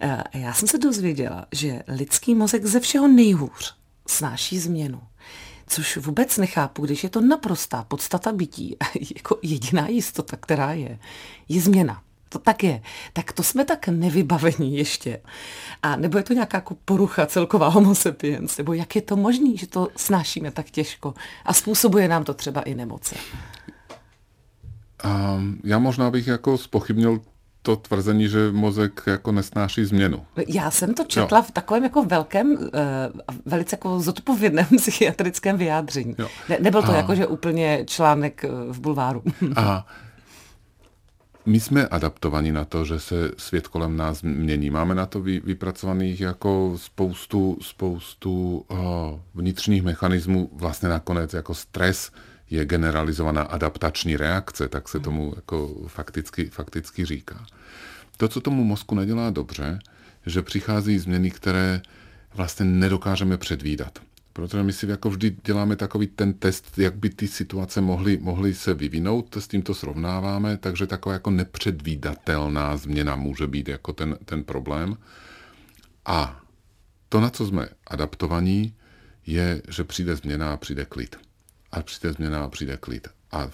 Eh, 0.00 0.22
já 0.34 0.52
jsem 0.54 0.68
se 0.68 0.78
dozvěděla, 0.78 1.46
že 1.52 1.82
lidský 1.88 2.34
mozek 2.34 2.66
ze 2.66 2.80
všeho 2.80 3.08
nejhůř 3.08 3.74
snáší 4.08 4.58
změnu. 4.58 5.00
Což 5.66 5.96
vůbec 5.96 6.38
nechápu, 6.38 6.84
když 6.84 7.04
je 7.04 7.10
to 7.10 7.20
naprostá 7.20 7.84
podstata 7.84 8.32
bytí, 8.32 8.76
jako 9.16 9.38
jediná 9.42 9.88
jistota, 9.88 10.36
která 10.36 10.72
je, 10.72 10.98
je 11.48 11.60
změna 11.60 12.02
to 12.28 12.38
tak 12.38 12.64
je. 12.64 12.82
Tak 13.12 13.32
to 13.32 13.42
jsme 13.42 13.64
tak 13.64 13.88
nevybavení 13.88 14.76
ještě. 14.76 15.20
A 15.82 15.96
nebo 15.96 16.18
je 16.18 16.24
to 16.24 16.32
nějaká 16.32 16.58
jako 16.58 16.76
porucha 16.84 17.26
celková 17.26 17.68
homo 17.68 17.94
sapiens, 17.94 18.58
nebo 18.58 18.72
jak 18.72 18.96
je 18.96 19.02
to 19.02 19.16
možné, 19.16 19.56
že 19.56 19.66
to 19.66 19.88
snášíme 19.96 20.50
tak 20.50 20.70
těžko 20.70 21.14
a 21.44 21.52
způsobuje 21.52 22.08
nám 22.08 22.24
to 22.24 22.34
třeba 22.34 22.60
i 22.60 22.74
nemoce? 22.74 23.14
Um, 25.04 25.60
já 25.64 25.78
možná 25.78 26.10
bych 26.10 26.26
jako 26.26 26.58
spochybnil 26.58 27.20
to 27.62 27.76
tvrzení, 27.76 28.28
že 28.28 28.52
mozek 28.52 29.02
jako 29.06 29.32
nesnáší 29.32 29.84
změnu. 29.84 30.26
Já 30.48 30.70
jsem 30.70 30.94
to 30.94 31.04
četla 31.04 31.38
jo. 31.38 31.44
v 31.48 31.50
takovém 31.50 31.84
jako 31.84 32.04
velkém, 32.04 32.52
uh, 32.52 32.68
velice 33.46 33.74
jako 33.74 34.00
zodpovědném 34.00 34.66
psychiatrickém 34.76 35.56
vyjádření. 35.56 36.16
Ne, 36.48 36.58
nebyl 36.60 36.82
to 36.82 36.92
a... 36.92 36.96
jako, 36.96 37.14
že 37.14 37.26
úplně 37.26 37.84
článek 37.86 38.44
eh, 38.44 38.48
v 38.68 38.80
bulváru. 38.80 39.22
A 39.56 39.86
my 41.46 41.60
jsme 41.60 41.88
adaptovaní 41.88 42.52
na 42.52 42.64
to, 42.64 42.84
že 42.84 43.00
se 43.00 43.30
svět 43.36 43.68
kolem 43.68 43.96
nás 43.96 44.22
mění. 44.22 44.70
Máme 44.70 44.94
na 44.94 45.06
to 45.06 45.20
vypracovaných 45.20 46.20
jako 46.20 46.72
spoustu, 46.76 47.58
spoustu 47.62 48.64
oh, 48.68 49.20
vnitřních 49.34 49.82
mechanismů. 49.82 50.50
Vlastně 50.52 50.88
nakonec 50.88 51.34
jako 51.34 51.54
stres 51.54 52.10
je 52.50 52.64
generalizovaná 52.64 53.42
adaptační 53.42 54.16
reakce, 54.16 54.68
tak 54.68 54.88
se 54.88 55.00
tomu 55.00 55.32
jako 55.36 55.74
fakticky, 55.86 56.46
fakticky 56.46 57.04
říká. 57.04 57.46
To, 58.16 58.28
co 58.28 58.40
tomu 58.40 58.64
mozku 58.64 58.94
nedělá 58.94 59.30
dobře, 59.30 59.78
že 60.26 60.42
přichází 60.42 60.98
změny, 60.98 61.30
které 61.30 61.82
vlastně 62.34 62.64
nedokážeme 62.64 63.36
předvídat. 63.36 63.98
Protože 64.36 64.62
my 64.62 64.72
si 64.72 64.86
jako 64.86 65.10
vždy 65.10 65.36
děláme 65.44 65.76
takový 65.76 66.06
ten 66.06 66.32
test, 66.32 66.78
jak 66.78 66.96
by 66.96 67.10
ty 67.10 67.28
situace 67.28 67.80
mohly, 67.80 68.18
mohly 68.18 68.54
se 68.54 68.74
vyvinout, 68.74 69.36
s 69.36 69.48
tím 69.48 69.62
to 69.62 69.74
srovnáváme, 69.74 70.56
takže 70.56 70.86
taková 70.86 71.12
jako 71.12 71.30
nepředvídatelná 71.30 72.76
změna 72.76 73.16
může 73.16 73.46
být 73.46 73.68
jako 73.68 73.92
ten, 73.92 74.18
ten 74.24 74.44
problém. 74.44 74.96
A 76.06 76.40
to, 77.08 77.20
na 77.20 77.30
co 77.30 77.46
jsme 77.46 77.68
adaptovaní, 77.86 78.74
je, 79.26 79.62
že 79.68 79.84
přijde 79.84 80.16
změna 80.16 80.52
a 80.52 80.56
přijde 80.56 80.84
klid. 80.84 81.16
A 81.72 81.82
přijde 81.82 82.12
změna 82.12 82.44
a 82.44 82.48
přijde 82.48 82.76
klid. 82.76 83.08
A 83.32 83.48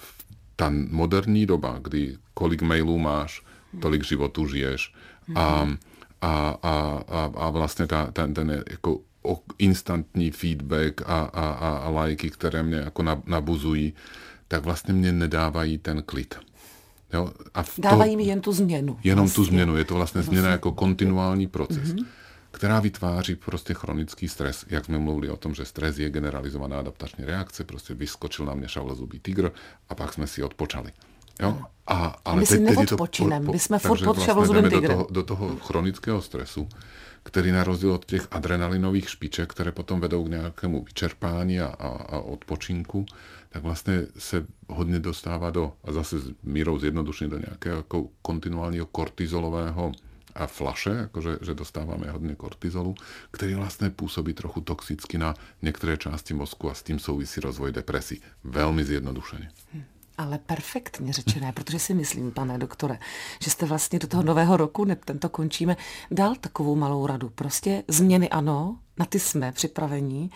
ta 0.57 0.73
moderní 0.91 1.47
doba, 1.47 1.79
kdy 1.83 2.17
kolik 2.35 2.63
mailů 2.63 2.99
máš, 2.99 3.43
tolik 3.81 4.05
životů 4.05 4.49
žiješ 4.49 4.95
a, 5.35 5.69
a, 6.21 6.59
a, 6.63 7.03
a, 7.09 7.31
a 7.37 7.51
vlastně 7.51 7.87
ta, 7.87 8.11
ten, 8.13 8.35
ten 8.35 8.65
jako 8.71 9.01
instantní 9.59 10.31
feedback 10.31 11.03
a, 11.03 11.05
a, 11.05 11.47
a, 11.51 11.77
a 11.79 11.89
lajky, 11.91 12.31
které 12.31 12.63
mě 12.63 12.77
jako 12.77 13.03
nabuzují, 13.27 13.95
tak 14.49 14.65
vlastně 14.65 14.95
mě 14.95 15.13
nedávají 15.13 15.79
ten 15.79 16.03
klid. 16.03 16.35
Jo? 17.13 17.33
A 17.55 17.63
v 17.63 17.79
Dávají 17.79 18.13
to, 18.13 18.17
mi 18.17 18.23
jen 18.23 18.41
tu 18.41 18.53
změnu. 18.53 18.99
Jenom 19.05 19.25
vlastně. 19.25 19.37
tu 19.37 19.45
změnu. 19.45 19.77
Je 19.77 19.85
to 19.85 19.95
vlastně, 19.95 20.19
vlastně. 20.19 20.39
změna 20.39 20.51
jako 20.51 20.73
kontinuální 20.73 21.47
proces, 21.47 21.95
mm-hmm. 21.95 22.07
která 22.51 22.81
vytváří 22.81 23.35
prostě 23.35 23.75
chronický 23.75 24.29
stres. 24.29 24.65
Jak 24.69 24.85
jsme 24.85 24.99
mluvili 24.99 25.31
o 25.31 25.37
tom, 25.37 25.55
že 25.55 25.65
stres 25.65 25.99
je 25.99 26.11
generalizovaná 26.11 26.79
adaptační 26.79 27.25
reakce, 27.25 27.65
prostě 27.65 27.95
vyskočil 27.95 28.47
na 28.47 28.55
mě 28.55 28.69
šavlozubý 28.69 29.19
tygr 29.19 29.53
a 29.89 29.95
pak 29.95 30.13
jsme 30.13 30.27
si 30.27 30.43
odpočali. 30.43 30.93
Jo? 31.41 31.59
A, 31.87 32.17
ale 32.25 32.41
my 32.41 32.47
si 32.47 32.61
neodpočinem, 32.61 33.51
my 33.51 33.59
jsme 33.59 33.79
furt 33.79 34.05
pod 34.05 34.17
vlastně 34.35 34.63
do 34.63 34.81
toho, 34.81 35.07
do 35.11 35.23
toho 35.23 35.57
chronického 35.57 36.23
stresu, 36.23 36.69
který 37.23 37.53
na 37.53 37.65
rozdíl 37.65 37.93
od 37.93 38.05
těch 38.05 38.29
adrenalinových 38.31 39.11
špiček, 39.11 39.51
které 39.51 39.73
potom 39.73 40.01
vedou 40.01 40.25
k 40.25 40.31
nějakému 40.31 40.85
vyčerpání 40.85 41.61
a, 41.61 41.67
a, 41.67 41.89
a 41.89 42.19
odpočinku, 42.19 43.07
tak 43.49 43.63
vlastně 43.63 44.07
se 44.19 44.47
hodně 44.69 44.99
dostává 44.99 45.51
do, 45.51 45.73
a 45.85 45.93
zase 45.93 46.19
s 46.19 46.33
mírou 46.43 46.79
zjednodušení 46.79 47.31
do 47.31 47.39
nějakého 47.39 47.77
jako 47.77 48.09
kontinuálního 48.23 48.87
kortizolového 48.87 49.93
a 50.35 50.47
flaše, 50.47 50.91
jakože 50.91 51.39
že 51.41 51.55
dostáváme 51.55 52.11
hodně 52.11 52.35
kortizolu, 52.35 52.95
který 53.31 53.55
vlastně 53.55 53.91
působí 53.91 54.33
trochu 54.35 54.61
toxicky 54.61 55.19
na 55.19 55.35
některé 55.63 55.97
části 55.97 56.35
mozku 56.35 56.71
a 56.71 56.75
s 56.75 56.83
tím 56.83 56.99
souvisí 56.99 57.41
rozvoj 57.41 57.73
depresí. 57.73 58.21
Velmi 58.45 58.85
zjednodušeně. 58.85 59.51
Hmm 59.73 59.85
ale 60.23 60.39
perfektně 60.39 61.13
řečené, 61.13 61.53
protože 61.53 61.79
si 61.79 61.95
myslím, 61.95 62.33
pane 62.33 62.59
doktore, 62.59 62.99
že 63.41 63.51
jste 63.51 63.67
vlastně 63.67 63.99
do 63.99 64.07
toho 64.07 64.23
nového 64.23 64.57
roku, 64.57 64.85
ne, 64.85 64.97
tento 64.97 65.29
končíme, 65.29 65.77
dal 66.11 66.35
takovou 66.35 66.77
malou 66.77 67.07
radu. 67.07 67.31
Prostě 67.31 67.83
změny 67.89 68.31
ano, 68.31 68.79
na 68.99 69.07
ty 69.07 69.21
jsme 69.21 69.53
připravení, 69.53 70.31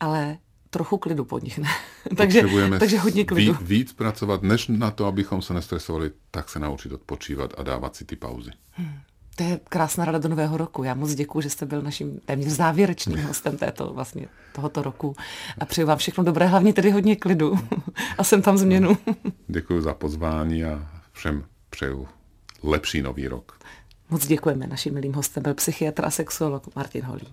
ale 0.00 0.38
trochu 0.70 0.98
klidu 0.98 1.24
pod 1.24 1.42
nich, 1.42 1.58
ne? 1.58 1.68
takže, 2.16 2.42
takže 2.78 2.98
hodně 2.98 3.24
klidu. 3.24 3.52
Víc, 3.52 3.62
víc 3.62 3.92
pracovat, 3.92 4.42
než 4.42 4.68
na 4.68 4.90
to, 4.90 5.06
abychom 5.06 5.42
se 5.42 5.54
nestresovali, 5.54 6.10
tak 6.30 6.48
se 6.48 6.58
naučit 6.58 6.92
odpočívat 6.92 7.54
a 7.58 7.62
dávat 7.62 7.96
si 7.96 8.04
ty 8.04 8.16
pauzy. 8.16 8.50
Hmm. 8.70 8.98
To 9.36 9.42
je 9.42 9.60
krásná 9.68 10.04
rada 10.04 10.18
do 10.18 10.28
nového 10.28 10.56
roku. 10.56 10.84
Já 10.84 10.94
moc 10.94 11.14
děkuji, 11.14 11.40
že 11.40 11.50
jste 11.50 11.66
byl 11.66 11.82
naším 11.82 12.20
téměř 12.24 12.52
závěrečným 12.52 13.22
hostem 13.24 13.56
této, 13.56 13.92
vlastně, 13.92 14.28
tohoto 14.52 14.82
roku. 14.82 15.16
A 15.58 15.64
přeju 15.64 15.86
vám 15.86 15.98
všechno 15.98 16.24
dobré, 16.24 16.46
hlavně 16.46 16.72
tedy 16.72 16.90
hodně 16.90 17.16
klidu. 17.16 17.58
A 18.18 18.24
jsem 18.24 18.42
tam 18.42 18.58
změnu. 18.58 18.98
Děkuji 19.48 19.80
za 19.82 19.94
pozvání 19.94 20.64
a 20.64 20.86
všem 21.12 21.44
přeju 21.70 22.08
lepší 22.62 23.02
nový 23.02 23.28
rok. 23.28 23.58
Moc 24.10 24.26
děkujeme. 24.26 24.66
Naším 24.66 24.94
milým 24.94 25.12
hostem 25.12 25.42
byl 25.42 25.54
psychiatr 25.54 26.04
a 26.04 26.10
sexuolog 26.10 26.76
Martin 26.76 27.04
Holý. 27.04 27.26